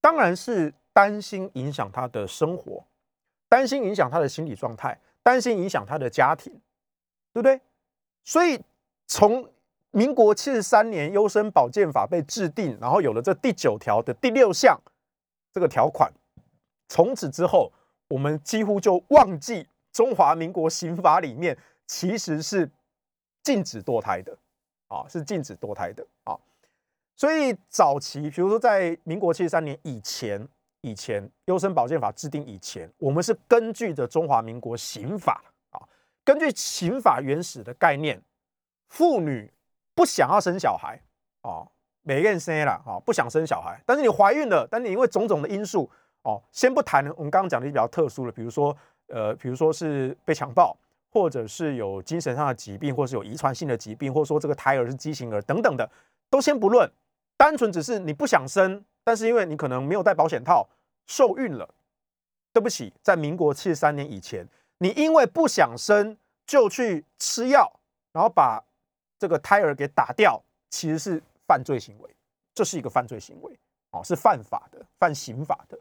[0.00, 2.84] 当然是担心影响她的生活，
[3.48, 6.52] 担心影响她的心理状态，担心影响她的家庭。
[7.32, 7.60] 对不对？
[8.24, 8.60] 所以
[9.06, 9.48] 从
[9.92, 14.76] 民国七十三年优生保健法被制定，然后有了这第九条的第六项
[15.52, 16.12] 这个条款，
[16.88, 17.72] 从此之后，
[18.08, 21.56] 我们几乎就忘记中华民国刑法里面
[21.86, 22.68] 其实是
[23.44, 24.36] 禁止堕胎的
[24.90, 26.36] 啊，是禁止堕胎的啊。
[27.16, 30.46] 所以早期，比如说在民国七十三年以前，
[30.80, 35.80] 以前优生保健法制定以前，我们是根据着中华民国刑法啊。
[36.24, 38.20] 根据刑法原始的概念，
[38.88, 39.52] 妇女
[39.94, 40.98] 不想要生小孩
[41.42, 41.66] 哦，
[42.02, 43.78] 没人生了啊，不想生小孩。
[43.84, 45.90] 但是你怀孕了，但是你因为种种的因素
[46.22, 48.74] 哦，先不谈我们刚刚讲的比较特殊的，比如说
[49.08, 50.74] 呃，比如说是被强暴，
[51.10, 55.90] 或者是有精神上的疾病，或是有遗传性的疾病，或者说这个胎儿是畸形儿等等的，
[56.30, 56.90] 都先不论，
[57.36, 60.68] 单纯只是你不想生，但是因为你可能没有戴保险套，
[61.06, 61.68] 受孕了。
[62.52, 64.46] 对不起，在民国七十三年以前。
[64.82, 67.70] 你因为不想生就去吃药，
[68.12, 68.64] 然后把
[69.18, 72.10] 这个胎儿给打掉，其实是犯罪行为，
[72.54, 73.58] 这是一个犯罪行为，
[73.90, 75.78] 哦，是犯法的，犯刑法的。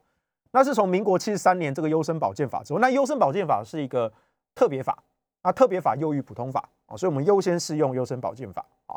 [0.52, 4.12] 那是从民国七十三年这个优生保健法之后，那优生保健法是一个
[4.54, 5.02] 特别法，
[5.44, 8.96] 那特别法优于普通法啊，所以我们优先适用优生保健法啊。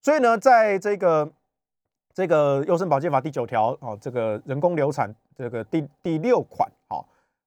[0.00, 1.30] 所以呢，在这个
[2.12, 7.04] 这个优生保健法第九条哦，这个人工流产这个第第六款啊，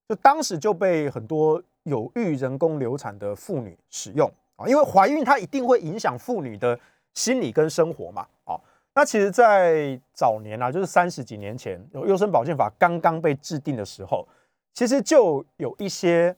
[0.08, 1.62] 就当时就被很多。
[1.86, 6.80] 有欲人工流产的妇女使用啊，因为怀孕它一定会影响妇女的
[7.16, 8.54] 心理跟生活嘛啊。
[8.94, 14.28] 那其实，在早年啊，就是三十几年前，有优生保健法刚刚被制定的时候，
[14.76, 16.36] 其实就有一些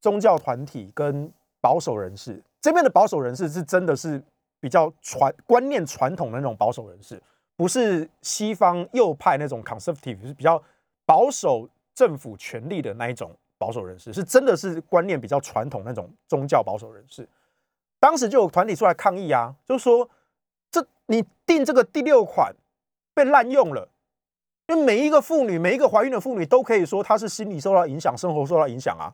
[0.00, 1.28] 宗教团体跟
[1.64, 4.22] 保守人士，这边的保守人士是真的是
[4.60, 7.18] 比较传观念传统的那种保守人士，
[7.56, 10.62] 不是西方右派那种 conservative，是比较
[11.06, 13.34] 保守政府权力的那一种。
[13.56, 17.26] 保守人士是真的是观念比较传统那种宗教保守人士，
[17.98, 20.06] 当时就有团体出来抗议啊，就说
[20.70, 22.52] 这你定这个第六款
[23.14, 23.88] 被滥用了，
[24.66, 29.08] 因为每一个妇女，每一个怀孕的妇女都可以说她是心理受到影响，生活受到影响啊，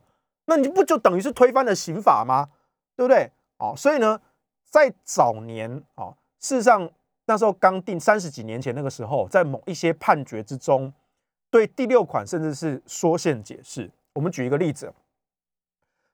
[0.51, 2.49] 那你不就等于是推翻了刑法吗？
[2.97, 3.31] 对不对？
[3.57, 4.19] 哦，所以呢，
[4.65, 6.91] 在早年哦，事实上
[7.23, 10.91] 那时候刚定三十几年前那个时候，在某一些判决之中，
[11.49, 13.89] 对第六款甚至是说宪解释。
[14.11, 14.93] 我们举一个例子，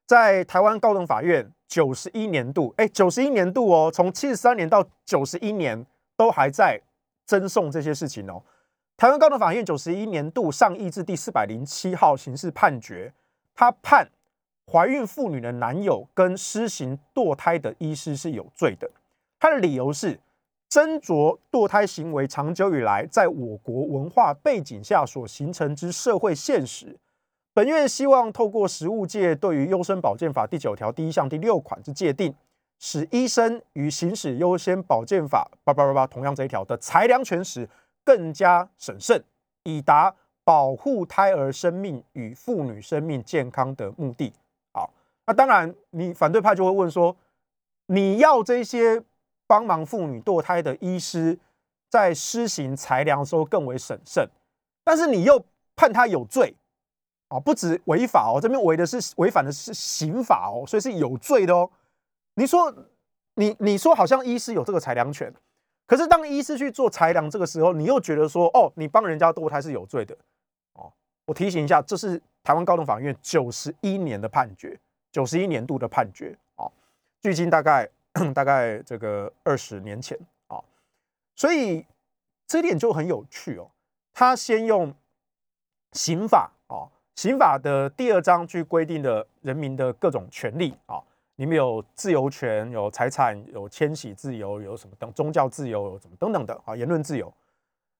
[0.06, 5.84] 在台湾高等法院九十一年度，哎，九十一年度哦，从七十三年到九十一年
[6.15, 6.80] 都还在
[7.26, 8.43] 争讼这些事情哦。
[8.95, 13.12] 台湾高等法院九十一年度上易字第四百零七号刑事判决，
[13.56, 14.08] 他判
[14.69, 18.89] 怀孕妇女的男友跟施行堕胎的医师是有罪的。
[19.39, 20.19] 他的理由是，
[20.69, 26.97] 斟酌堕胎行为长久以来在我国文化背景下所形成之社会现实。
[27.53, 32.36] 本院希望透过实务界对于优生保健法第九条第一项第六款之界定，
[32.77, 37.67] 使医生于行使优先保健法叭叭叭叭同样这一条的裁量权时
[38.03, 39.23] 更加审慎，
[39.63, 44.34] 以达保护胎儿生命与妇女生命健康的目的。
[45.27, 47.15] 那当然，你反对派就会问说，
[47.85, 49.03] 你要这些
[49.45, 51.37] 帮忙妇女堕胎的医师
[51.89, 54.27] 在施行裁量的时候更为审慎，
[54.83, 56.55] 但是你又判他有罪。
[57.29, 61.69] 啊，不止违法哦，这边违的是违反的是刑法哦，所以是有罪的哦。
[62.35, 62.73] 你说
[63.33, 65.33] 你你说好像医师有这个裁量权，
[65.85, 70.15] 可是当医师去做裁量这个时候，你又觉得说，哦，你帮人家堕胎是有罪的，
[70.75, 70.89] 哦，
[71.25, 74.79] 我提醒一下，这是台湾高等法院九十一年的判决，
[75.12, 76.72] 九十一年度的判决，哦，
[77.22, 77.89] 距今大概
[78.34, 80.17] 大概这个二十年前，
[80.48, 80.63] 啊，
[81.36, 81.86] 所以
[82.46, 83.70] 这点就很有趣哦，
[84.13, 84.93] 他先用
[85.93, 91.04] 刑法，哦，刑法的第二章去规定了人民的各种权利，啊。
[91.38, 97.32] 里面有自由权，有财产，有迁徙自由，有什么等宗教自由，有什么等等的啊，言论自由。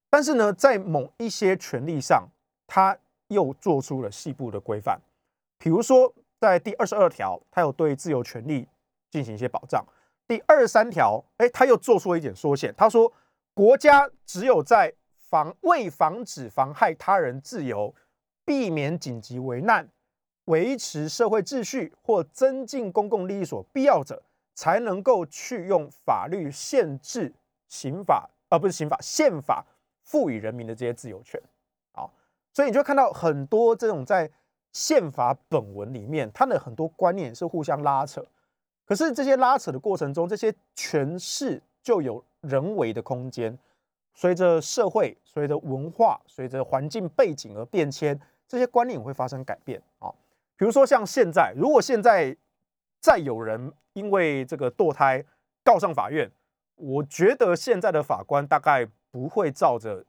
[0.10, 2.28] 但是呢，在某一些权利上，
[2.66, 5.00] 他又做出了细部的规范。
[5.60, 8.68] 比如说，在第二十二条，他有对自由权利
[9.10, 9.86] 进行一些保障。
[10.28, 12.74] 第二十三条，哎，他又做出了一点缩限。
[12.76, 13.12] 他说，
[13.54, 14.94] 国家只有在
[15.30, 17.94] 防为防止妨害他人自由，
[18.46, 19.90] 避免紧急危难。
[20.46, 24.24] 维持社会秩序或增进公共利益所必要者，
[24.54, 27.34] 才能够去用法律限制
[27.68, 29.66] 刑法，而、不是刑法，宪法
[30.04, 31.42] 赋予人民的这些自由权。
[31.92, 32.08] 啊，
[32.54, 34.32] 所以你就看到很多这种在
[34.72, 38.26] 宪法本文里面，它的很多观念是互相拉扯。
[38.86, 43.58] 可是这些拉扯的过程中，这些诠释就有人为的空间。
[44.14, 49.82] 随着社会、随着文化、随着环境背景而变迁，这些观念也会发生改变。
[50.00, 50.10] 啊。
[50.56, 52.36] 比如说，像现在，如果现在
[53.00, 55.24] 再有人因为这个堕胎
[55.64, 56.32] 告上法院，
[56.76, 60.04] 我觉得现在的法官大概不会照着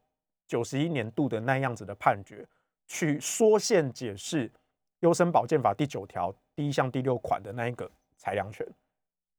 [0.46, 2.46] 九十一年度的那样子的判决
[2.88, 4.48] 去说宪解释
[5.00, 8.66] 《优生保健法》第九条第一项第六款的那一个裁量权。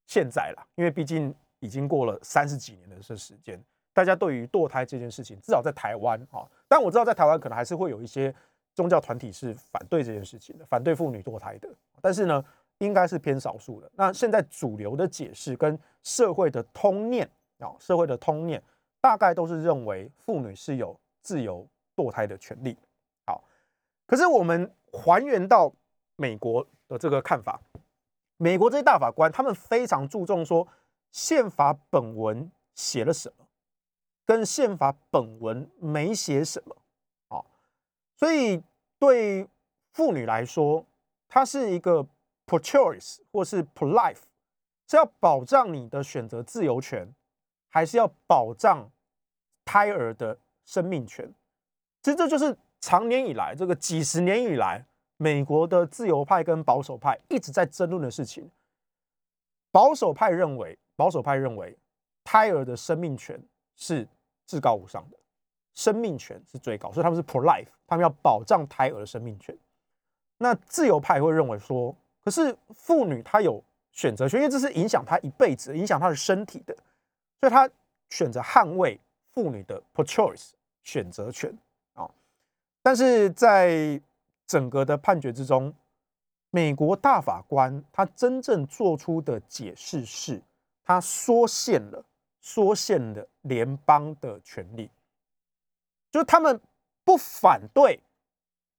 [0.07, 8.33] 现在啦，因为毕竟已经过了三十几年的这时间，大家对于堕胎这件事情，至少在台湾啊，但我知道在台湾可能还是会有一些。
[8.75, 11.67] 宗教团体是反对这件事情的，反对妇女堕胎的，
[11.99, 12.41] 但是呢，
[12.77, 13.91] 应该是偏少数的。
[13.93, 18.61] 那现在主流的解释跟社会的通念啊，社会的通念
[19.01, 22.77] 大概都是认为妇女是有自由堕胎的权利。
[24.09, 25.71] 可是我们还原到
[26.15, 27.61] 美国的这个看法，
[28.37, 30.67] 美国这些大法官他们非常注重说
[31.11, 33.45] 宪法本文写了什么，
[34.25, 36.75] 跟宪法本文没写什么
[37.27, 37.45] 啊，
[38.17, 38.63] 所以。
[39.01, 39.47] 对
[39.93, 40.85] 妇女来说，
[41.29, 42.05] 它是一个
[42.45, 44.23] pro-choice 或是 pro-life，
[44.89, 47.15] 是要保障你的选择自由权，
[47.69, 48.91] 还是要保障
[49.63, 51.33] 胎儿的生命权？
[52.01, 54.85] 其实这就是长年以来，这个几十年以来，
[55.17, 58.49] 美国的自由派跟保守派一直在争论的事情。
[59.71, 61.77] 保守派认为，保守派认为，
[62.23, 63.41] 胎儿的生命权
[63.75, 64.07] 是
[64.45, 65.17] 至高无上的。
[65.73, 69.55] 生命权是最高，所以他们是 pro-life，他们要保障胎儿的生命权。
[70.37, 76.75] 那自由派会认为说，可是妇女她有选择权，因为这是影响她一辈子、影响她的身体的，
[77.39, 77.69] 所以她
[78.09, 78.99] 选择捍卫
[79.33, 80.51] 妇女的 pro-choice
[80.83, 81.55] 选择权。
[82.81, 84.01] 但是在
[84.47, 85.73] 整个的判决之中，
[86.49, 90.41] 美国大法官他真正做出的解释是，
[90.83, 92.03] 他缩限了、
[92.41, 94.89] 缩限了联邦的权利。
[96.09, 96.59] 就是他们
[97.03, 98.01] 不反对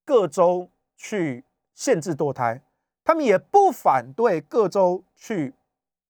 [0.05, 2.61] 各州去限制堕胎，
[3.05, 5.55] 他们也不反对各州去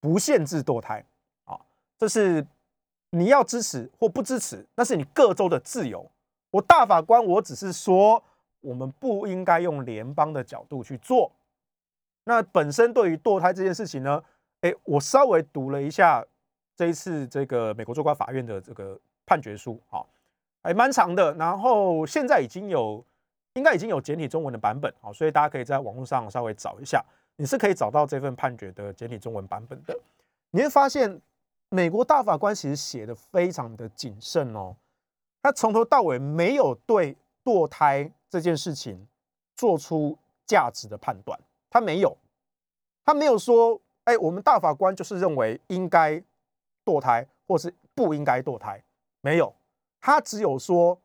[0.01, 1.05] 不限制堕胎
[1.45, 1.61] 啊。
[1.99, 2.47] 这是
[3.11, 6.11] 你要支持或不支持，那是你各州的自由。
[6.51, 8.23] 我大法官，我只是说，
[8.61, 11.31] 我们不应该用联邦的角度去做。
[12.25, 14.23] 那本身对于堕胎这件事情呢，
[14.61, 16.25] 诶，我稍微读了一下
[16.77, 20.05] 这一次这个美国最高法院的这个判决书啊。
[20.63, 23.03] 还蛮长的，然后现在已经有，
[23.55, 27.03] 应该已经有简体中文的版本，好，所以大家可以在网络上稍微找一下，
[27.37, 29.99] 你是可以找到这份判决的简体中文版本的。
[30.51, 31.19] 你会发现，
[31.71, 34.77] 美国大法官其实写的非常的谨慎哦，
[35.43, 39.07] 他从头到尾没有对堕胎这件事情
[39.57, 42.17] 做出价值的判断，他没有，
[43.05, 46.23] 他没有说，哎，我们大法官就是认为应该
[46.85, 48.83] 堕胎，或是不应该堕胎，
[49.21, 49.55] 没有。
[50.01, 50.99] 他只有说，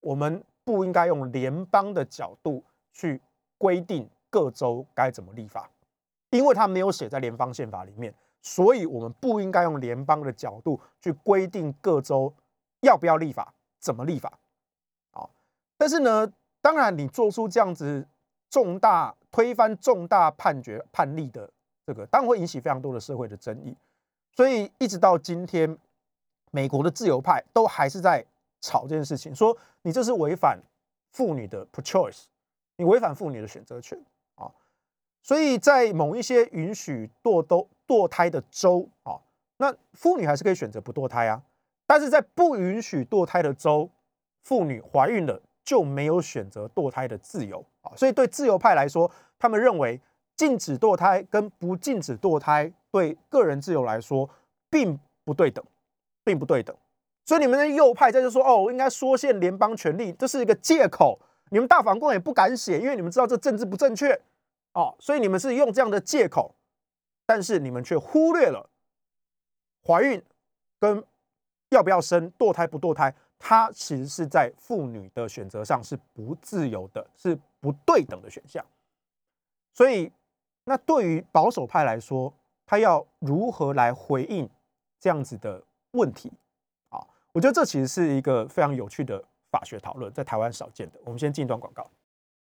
[0.00, 2.62] 我们不应该用联邦的角度
[2.92, 3.20] 去
[3.56, 5.68] 规定各州该怎么立法，
[6.30, 12.32] 因为他没有写在联邦宪法里面，所以我们不应该用联邦的角度去规定各州
[12.80, 14.38] 要不要立法，怎么立法。
[15.12, 15.28] 啊，
[15.76, 18.06] 但是呢，当然你做出这样子
[18.50, 21.50] 重大推翻重大判决判例的
[21.86, 23.76] 这个，当然会引起非常多的社会的争议，
[24.32, 25.78] 所以一直到今天。
[26.50, 28.24] 美国的自由派都还是在
[28.62, 30.58] 吵这件事情，说你这是违反
[31.12, 32.24] 妇女的 pro-choice，
[32.76, 34.02] 你违反妇女的选择权
[34.34, 34.50] 啊。
[35.22, 39.20] 所以在某一些允许堕都堕胎的州啊，
[39.58, 41.42] 那妇女还是可以选择不堕胎啊。
[41.88, 43.90] 但是在不允许堕胎的州，
[44.42, 47.96] 妇女怀孕了就没有选择堕胎的自由啊。
[47.96, 49.98] 所以对自由派来说，他们认为
[50.36, 54.28] 禁止堕胎跟不禁止堕胎对个人自由来说
[54.68, 55.64] 并不对等，
[56.22, 56.76] 并不对等。
[57.24, 61.18] 所以你们的右派在这说哦，应该缩限联邦权力，这是一个借口。
[61.50, 64.12] 你们大法官也不敢写，因为你们知道这政治不正确
[64.74, 66.54] 哦，所以你们是用这样的借口，
[67.24, 68.68] 但是你们却忽略了
[69.82, 70.22] 怀孕
[70.78, 71.02] 跟
[71.70, 78.64] 要不要生、堕胎不堕胎，它其实是在妇女的选择上是不自由的，是不对等的选项。
[79.72, 80.10] 所以，
[80.64, 82.32] 那对于保守派来说，
[82.66, 84.48] 他要如何来回应
[84.98, 85.62] 这样子的
[85.92, 86.32] 问题
[86.88, 87.04] 啊？
[87.32, 89.24] 我觉得这其实是一个非常有趣的。
[89.50, 91.90] 法学讨论在台湾少见的，我们先进一段广告。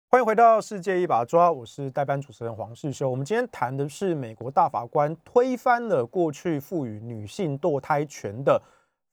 [0.10, 3.10] 欢迎回到世界一把抓，我是代班主持人黄世修。
[3.10, 8.62] 我们今天谈的是美国大法官推翻了过去赋予女性堕胎权的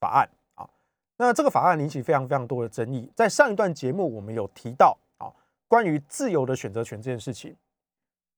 [0.01, 0.69] 法案啊。
[1.17, 3.09] 那这个法案引起非常非常多的争议。
[3.15, 5.31] 在上一段节目，我们有提到啊，
[5.69, 7.55] 关于自由的选择权这件事情，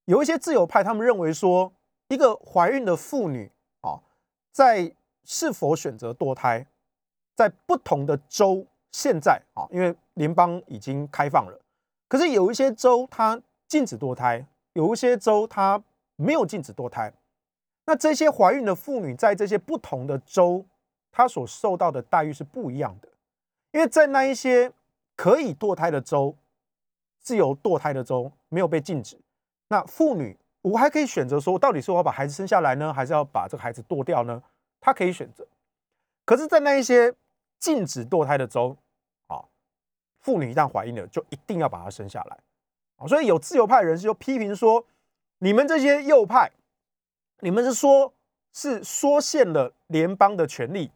[0.05, 1.73] 有一些自由派他们认为说，
[2.09, 3.51] 一个怀孕的妇女
[3.81, 4.03] 啊，
[4.51, 4.93] 在
[5.25, 6.67] 是否选择堕胎，
[7.35, 8.67] 在不同的州。
[8.95, 11.59] 现在啊，因为联邦已经开放了，
[12.09, 15.83] 可是有一些州它禁止堕胎，有一些州它
[16.17, 17.11] 没有禁止堕胎。
[17.87, 20.67] 那这些怀孕的妇女在这些不同的州，
[21.13, 23.09] 她所受到的待遇是不一样的。
[23.71, 24.73] 因为在那一些
[25.15, 26.37] 可以堕胎的州，
[27.21, 29.17] 自由堕胎的州没有被禁止，
[29.69, 34.43] 那妇女我还可以选择说，到底是我要把孩子生下来呢，还是要把这个孩子堕掉呢？
[34.81, 35.47] 她可以选择。
[36.25, 37.15] 可是，在那一些
[37.59, 38.77] 禁止堕胎的州，
[39.27, 39.45] 啊
[40.21, 42.39] 妇女一旦怀孕了，就一定要把她生下来，
[43.09, 44.85] 所以有自由派人士就批评说
[45.39, 46.53] ：“你们这些右派，
[47.41, 48.13] 你们是说，
[48.53, 50.93] 是缩限了联邦的权利，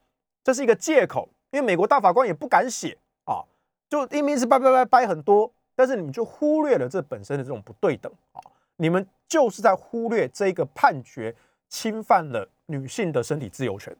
[0.46, 1.28] 这是一个借口。
[1.50, 3.42] 因为美国大法官也不敢写啊，
[3.88, 8.40] 就明明是掰掰掰掰很多，但是你们就忽略了这本身的这种不对等啊，
[8.76, 11.34] 你们就是在忽略这个判决
[11.68, 13.96] 侵犯了女性的身体自由权。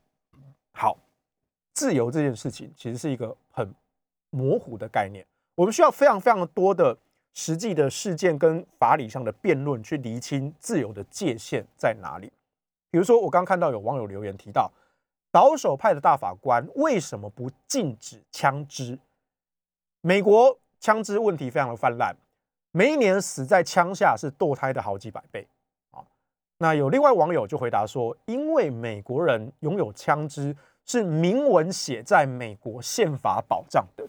[0.72, 0.96] 好，
[1.74, 3.74] 自由这件事情其实是一个很。”
[4.30, 5.24] 模糊的概念，
[5.54, 6.94] 我们需要非常非常多的
[7.32, 12.30] 实际的事件跟法理上的辩论去厘清自由的界限在哪里。
[12.90, 14.70] 比如说，我刚看到有网友留言提到，
[15.36, 18.98] 保守派的大法官为什么不禁止枪支？
[20.00, 22.16] 美国枪支问题非常的泛滥，
[22.70, 25.46] 每一年死在枪下是堕胎的好几百倍
[25.90, 26.00] 啊。
[26.56, 30.56] 那有另外网友就回答说，因为美国人拥有枪支
[30.86, 34.08] 是明文写在美国宪法保障的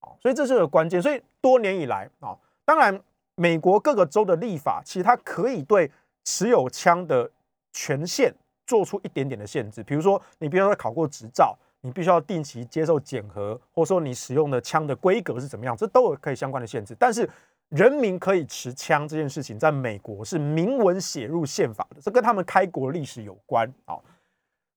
[0.00, 0.12] 啊。
[0.20, 1.00] 所以这是个关键。
[1.00, 2.36] 所以多年以来啊，
[2.66, 3.02] 当然
[3.36, 5.90] 美国各个州的立法，其实它可以对
[6.24, 7.30] 持有枪的
[7.72, 8.34] 权限
[8.72, 9.82] 做出一点点的限制。
[9.82, 16.96] 比如说，你必须要考过执照，你必须要定期接受检核，或者说你使用的枪的规格是怎么样，这都有可以相关的限制。
[16.98, 17.28] 但是
[17.68, 24.00] 人民可以持枪这件事情，在美国是明文写入宪法的，这跟他们开国历史有关啊。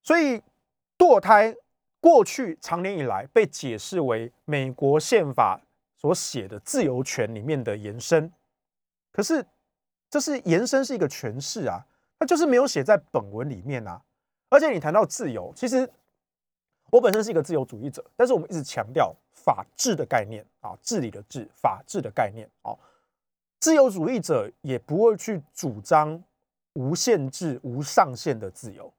[0.03, 0.41] 所以
[0.97, 1.55] 堕胎。
[2.01, 5.59] 过去长年以来被解释为美国宪法
[5.95, 8.31] 所写的自由权里面的延伸，
[9.11, 9.43] 可是
[10.07, 11.83] 这是延伸是一个诠释啊，
[12.25, 14.01] 就是没有写在本文里面啊。
[14.49, 15.89] 而且你谈到自由，其实
[16.91, 22.75] 我本身是一个自由主义者，但是我们一直强调法治的概念啊，治理的治，法治的概念啊。
[23.59, 26.23] 自由主义者也不会去主张
[26.73, 28.93] 无限制、无上限的自由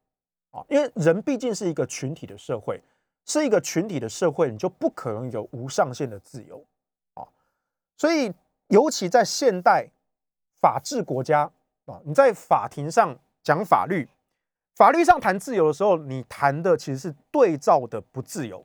[0.51, 2.83] 啊，因为人毕竟是一个群体的社会。
[3.29, 6.65] 是一个群体的社会，你就不可能有无上限的自由
[7.15, 7.27] 啊！
[7.97, 8.33] 所以，
[8.69, 9.91] 尤其在现代
[10.61, 11.51] 法治国家
[11.87, 14.09] 啊，你在法庭上讲法律，
[14.75, 18.65] 法律上谈自由的时候，你谈的其实是对照的不自由。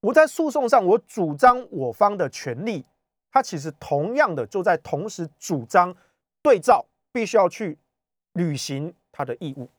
[0.00, 2.84] 我在诉讼上，我主张我方的权利，
[3.30, 5.94] 他其实同样的就在同时主张
[6.42, 7.78] 对照，必须要去
[8.32, 9.70] 履行他的义务。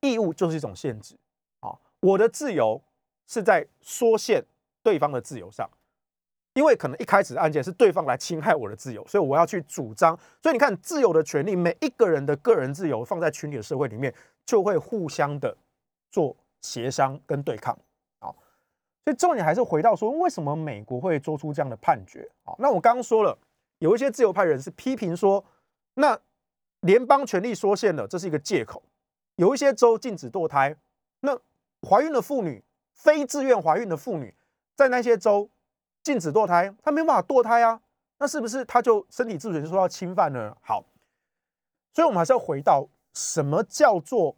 [0.00, 1.16] 义务就是一种限制
[1.60, 1.78] 啊！
[2.00, 2.82] 我的自由。
[3.30, 4.42] 是在缩限
[4.82, 5.68] 对方的自由上，
[6.58, 10.18] 因为可能一开始案件是对方来侵害我的自由，所以我要去主张。
[10.42, 14.12] 所以你看，自由的权利，每一个人的个人自由放在群体的社会里面，
[14.44, 15.56] 就会互相的
[16.10, 17.78] 做协商跟对抗。
[18.18, 18.34] 好，
[19.04, 22.28] 所以重点还是回到说，为什么美国会做出这样的判决？
[22.42, 23.38] 好，那我刚刚说了，
[23.78, 25.44] 有一些自由派人士批评说，
[25.94, 26.18] 那
[26.80, 28.82] 联邦权力缩限了，这是一个借口。
[29.36, 30.74] 有一些州禁止堕胎，
[31.20, 31.38] 那
[31.88, 32.64] 怀孕的妇女。
[33.00, 34.34] 非自愿怀孕的妇女，
[34.74, 35.48] 在那些州
[36.08, 37.78] 禁止堕胎，他没有办法堕胎啊，
[38.16, 40.56] 那是不是他就身体自主就受到侵犯呢？
[40.62, 40.82] 好，
[41.92, 44.34] 所以我们还是要回到什么叫做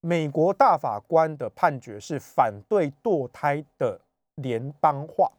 [0.00, 4.00] 美国大法官的判决是反对堕胎的
[4.36, 5.30] 联邦化，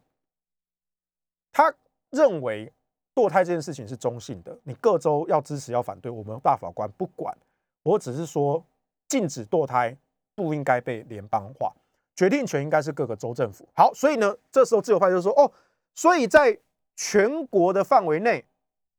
[1.51, 1.73] 他
[2.11, 2.71] 认为
[3.15, 7.36] 堕胎这件事情是中性的，你各州要支持要反对，我们大法官不管，
[7.82, 8.63] 我只是说
[9.07, 9.97] 禁止堕胎
[10.36, 11.73] 不应该被联邦化，
[12.15, 13.67] 决定权应该是各个州政府。
[13.75, 15.51] 好，所以呢，这时候自由派就说哦，
[15.94, 16.60] 所以在
[16.96, 18.46] 全国的范围内，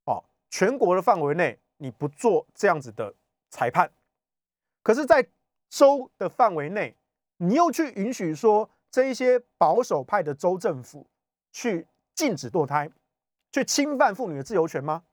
[0.05, 3.15] 哦，全国的范围内你不做这样子的
[3.51, 3.91] 裁判，
[4.83, 5.27] 可是，在
[5.69, 6.97] 州的范围内，
[7.39, 11.07] 你又去允许说这一些保守派的州政府
[11.51, 12.91] 去禁止堕胎，
[13.51, 15.05] 去侵犯妇女的自由权吗？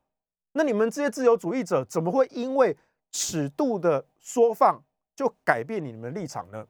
[0.52, 2.76] 那你们这些自由主义者怎么会因为
[3.12, 4.84] 尺度的缩放
[5.16, 6.68] 就改变你们的立场呢？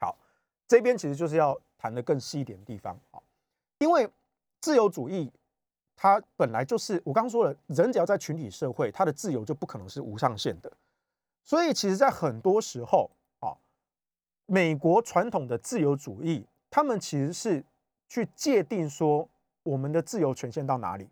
[0.00, 0.18] 好，
[0.66, 3.22] 这边其实就是要谈的更细一点的地方啊，
[3.78, 4.08] 因为
[4.60, 5.32] 自由主义
[5.96, 10.72] 它本来就是我刚刚说了，人只要在群体社会，他的自由就不可能是无上限的。
[11.42, 13.56] 所以，其实，在很多时候，啊，
[14.46, 17.64] 美国传统的自由主义，他们其实是
[18.06, 19.28] 去界定说
[19.62, 21.08] 我们的自由权限到哪里。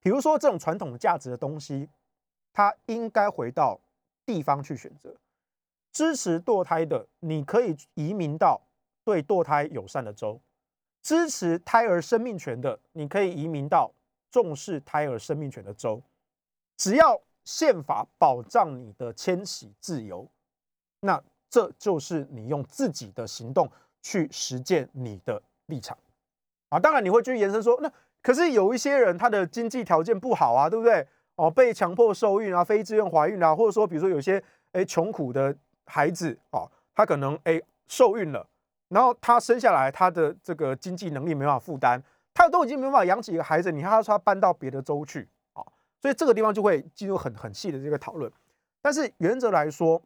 [0.00, 1.88] 比如说，这种传统价值的东西，
[2.52, 3.80] 它应该回到
[4.24, 5.14] 地方去选择。
[5.92, 8.60] 支持堕胎的，你可以移民到
[9.02, 10.38] 对堕胎友善的州；
[11.06, 13.92] 支持胎儿生命权的，你可以移民到
[14.28, 16.02] 重视胎儿生命权的州。
[16.76, 20.28] 只要宪法保障你的迁徙自由，
[20.98, 23.70] 那这就是你用自己的行动
[24.02, 25.96] 去实践你的立场
[26.70, 26.80] 啊。
[26.80, 31.06] 当然，你会去延伸说，那可是有一些人他的经济条件不好啊，对不对？
[31.36, 34.42] 哦，被强迫受孕啊，非自愿怀孕啊，或者说，比如说有些
[34.72, 38.44] 哎穷苦的孩子哦，他可能哎受孕了，
[38.88, 42.00] 然后他生下来他的这个经济能力没办法负担，
[42.32, 45.64] 他都已经没办法养起一个孩子，你看他说他搬到别的州去啊。
[46.00, 48.30] 所以这个地方就会进入很很细的这个讨论，
[48.80, 50.00] 但是原则来说，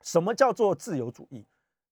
[0.00, 1.44] 什么叫做自由主义？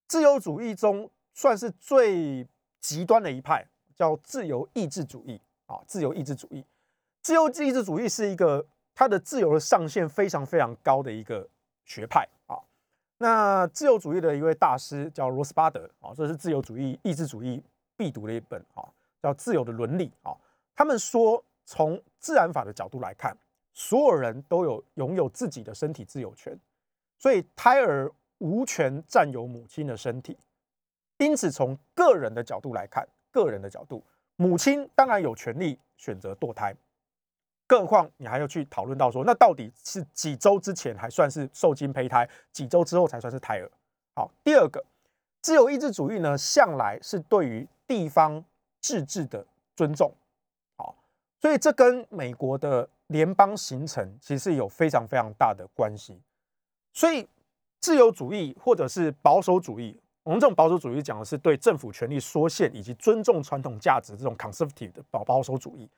[0.08, 2.48] 自由主义中算是最
[2.80, 5.80] 极端的一派，叫自由意志主义啊。
[5.86, 6.64] 自由意志主义，
[7.20, 11.48] 自由意志主义是一个它的自由的上限非常非常高的一个
[11.84, 12.56] 学派啊。
[13.22, 17.62] 那自由主义的一位大师叫罗斯巴德啊，这是自由主义意志主义
[17.96, 18.82] 必读的一本啊，
[19.22, 20.36] 叫《自由的伦理》啊。
[20.74, 21.44] 他们说。
[21.66, 23.32] 从自然法的角度来看，
[23.72, 26.58] 所有人都有拥有自己的身体自由权，
[27.16, 30.36] 所以胎儿无权占有母亲的身体。
[31.18, 34.04] 因此，从个人的角度来看，个人的角度，
[34.34, 36.74] 母亲当然有权利选择堕胎。
[37.70, 43.70] 更何况，你还要去讨论到说，那到底是几周之前还算是受精胚胎，几周之后才算是胎儿？
[44.16, 44.84] 好，第二个，
[45.40, 48.44] 自由意志主义呢，向来是对于地方
[48.80, 49.46] 自治的
[49.76, 50.12] 尊重。
[50.76, 50.96] 好
[51.40, 56.20] 所以这跟美国的联邦形成其实有非常非常大的关系。
[56.92, 57.24] 所以
[57.78, 65.88] 自由主义或者是保守主义，我们这种保守主义讲的是对政府权力缩限以及尊重传统价值这种 conservative 的保保守主义。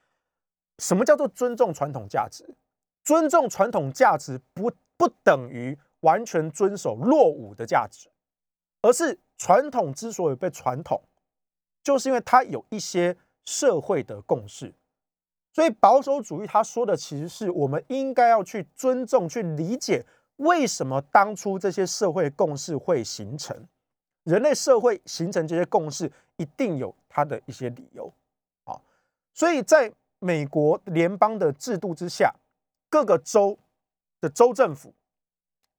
[0.78, 2.44] 什么叫做尊重传统价值？
[3.04, 8.08] 尊重传统价值不不等于完全遵守落伍的价值，
[8.82, 11.02] 而是传统之所以被传统，
[11.82, 14.72] 就是因为它有一些社会的共识。
[15.52, 20.06] 所以保守主义他说的其实是我们应该要去尊重、去理解
[20.36, 23.68] 为什么当初这些社会共识会形成。
[24.22, 28.10] 人类社会形成这些共识一定有它的一些理由
[28.64, 28.80] 啊。
[29.34, 29.92] 所以在
[30.22, 32.32] 美国联邦的制度之下，
[32.88, 33.58] 各个州
[34.20, 34.94] 的州政府，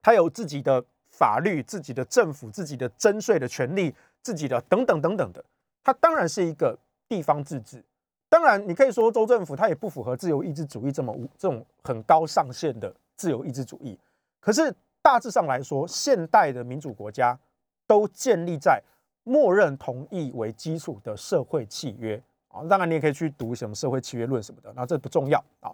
[0.02, 5.44] 它有自己的法律、自己的政府、自己的征税的权利、自己的等等等等的，
[5.82, 6.78] 它当然是一个
[7.08, 7.82] 地方自治。
[8.28, 13.98] 当然，你可以说州政府它也不符合自由意志主义这么无这种很高上限的自由意志主义。
[14.42, 17.40] 可是大致上来说，现代的民主国家
[17.88, 18.84] 都建立在
[19.24, 22.22] 默认同意为基础的社会契约
[22.54, 22.64] 啊。
[22.70, 25.74] 当然，你也可以去读什么社会契约论什么的，那这不重要啊。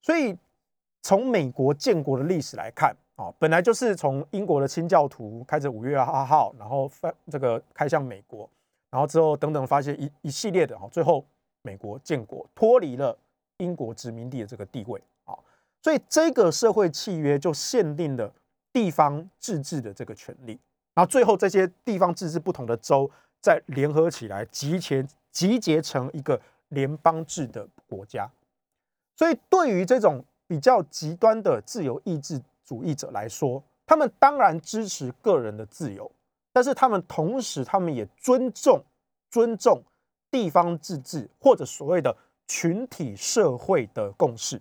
[0.00, 0.34] 所以
[1.02, 8.48] 从美国建国的历史来看啊，本来就是从英国的清教徒开着五月二号，然后发这个开向美国，
[8.88, 11.26] 然后之后等等发现一一系列的啊，最后。
[11.62, 13.18] 美国建国脱离了
[13.58, 15.36] 英国殖民地的这个地位啊，
[15.82, 18.32] 所以这个社会契约就限定了
[18.72, 20.58] 地方自治的这个权利，
[20.94, 23.10] 然后最后这些地方自治不同的州
[23.42, 25.06] 再联合起来集权
[25.38, 28.28] 集结成一个联邦制的国家，
[29.14, 36.10] 所以对于这种比较极端的自由意志主义者来说，他们当然支持个人的自由，
[36.52, 38.84] 但是他们同时他们也尊重
[39.30, 39.80] 尊重。
[40.30, 42.14] 地方自治或者所谓的
[42.46, 44.60] 群体社会的共识，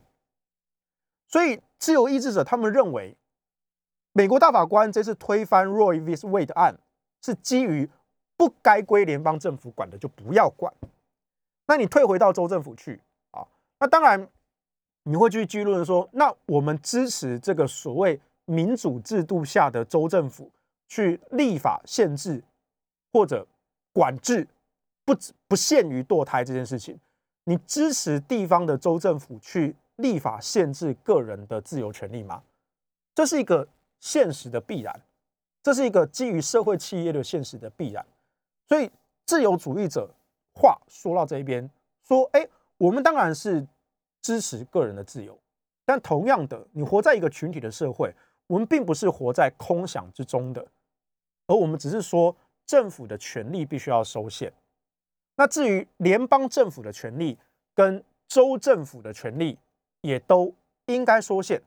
[1.28, 3.18] 所以自由意志者他们认为，
[4.14, 6.16] 美国大法官这次推翻 Roe v.
[6.16, 6.80] Wade 案，
[7.22, 7.90] 是基于
[8.38, 10.72] 不该归联邦政府管的就不要管。
[11.66, 13.46] 那你退回到州政府去啊？
[13.80, 14.30] 那当然
[15.04, 20.50] 你会去议论说，那我们支持这个所谓民主制度下的州政府
[20.88, 22.42] 去立法限制
[23.12, 23.46] 或者
[23.92, 24.48] 管制
[25.04, 25.14] 不
[25.48, 26.98] 不限于堕胎这件事情。
[27.46, 32.44] 你支持地方的州政府去立法限制个人的自由权利吗？
[33.16, 33.68] 这是一个
[34.00, 35.02] 现实的必然，
[35.64, 38.06] 这是一个基于社会企业的现实的必然。
[38.68, 38.92] 所以
[39.26, 40.10] 自由主义者
[40.54, 41.70] 话说到这一边，
[42.04, 42.48] 说：哎，
[42.78, 43.66] 我们当然是
[44.22, 45.38] 支持个人的自由，
[45.86, 48.14] 但同样的，你活在一个群体的社会，
[48.48, 50.66] 我们并不是活在空想之中的，
[51.48, 54.52] 而我们只是说政府的权力必须要收限。
[55.36, 57.38] 那至于联邦政府的权力
[57.74, 59.58] 跟州政府的权力，
[60.02, 60.54] 也都
[60.88, 61.62] 应该收限。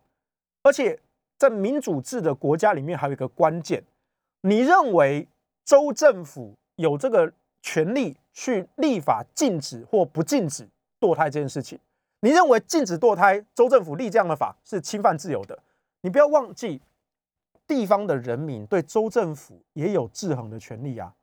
[0.62, 1.00] 而且
[1.38, 3.82] 在民主制的国家里面，还有一个关键：
[4.42, 5.26] 你认为
[5.64, 10.66] 州政府有这个权力去立法禁止或不禁止
[10.98, 11.78] 堕胎这件事情？
[12.20, 15.58] 你认为禁止堕胎，州政府立这样的法是侵犯自由的？
[16.00, 16.80] 你不要忘记，
[17.66, 21.14] 地方的人民对州政府也有制衡的权利啊。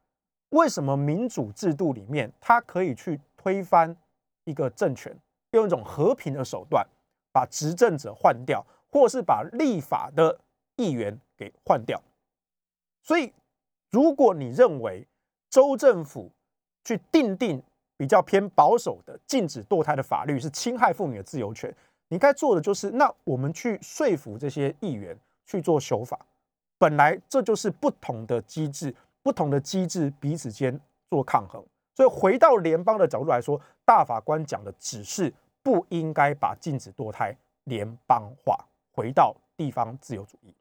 [0.50, 3.96] 为什么民主制度里面，他可以去推翻
[4.44, 5.16] 一个政权，
[5.52, 6.88] 用一种和平的手段
[7.32, 10.40] 把执政者换掉，或是把立法的
[10.76, 12.02] 议员给换掉？
[13.02, 13.34] 所以，
[13.90, 15.08] 如果你认为
[15.50, 16.32] 州政府
[16.84, 17.62] 去定定
[17.96, 21.74] 比较偏保守的禁止堕胎的法律是侵害妇女的自由权，
[22.10, 26.20] 你该做的就是，那我们去说服这些议员去做修法。
[26.78, 28.96] 本来这就是不同的机制。
[29.24, 30.80] 不同的机制彼此间
[31.10, 31.62] 做抗衡，
[31.94, 37.36] 所以回到联邦的角度来说，大法官讲的只是不应该把禁止堕胎
[37.66, 38.58] 联邦化，
[38.94, 40.54] 回到地方自由主义。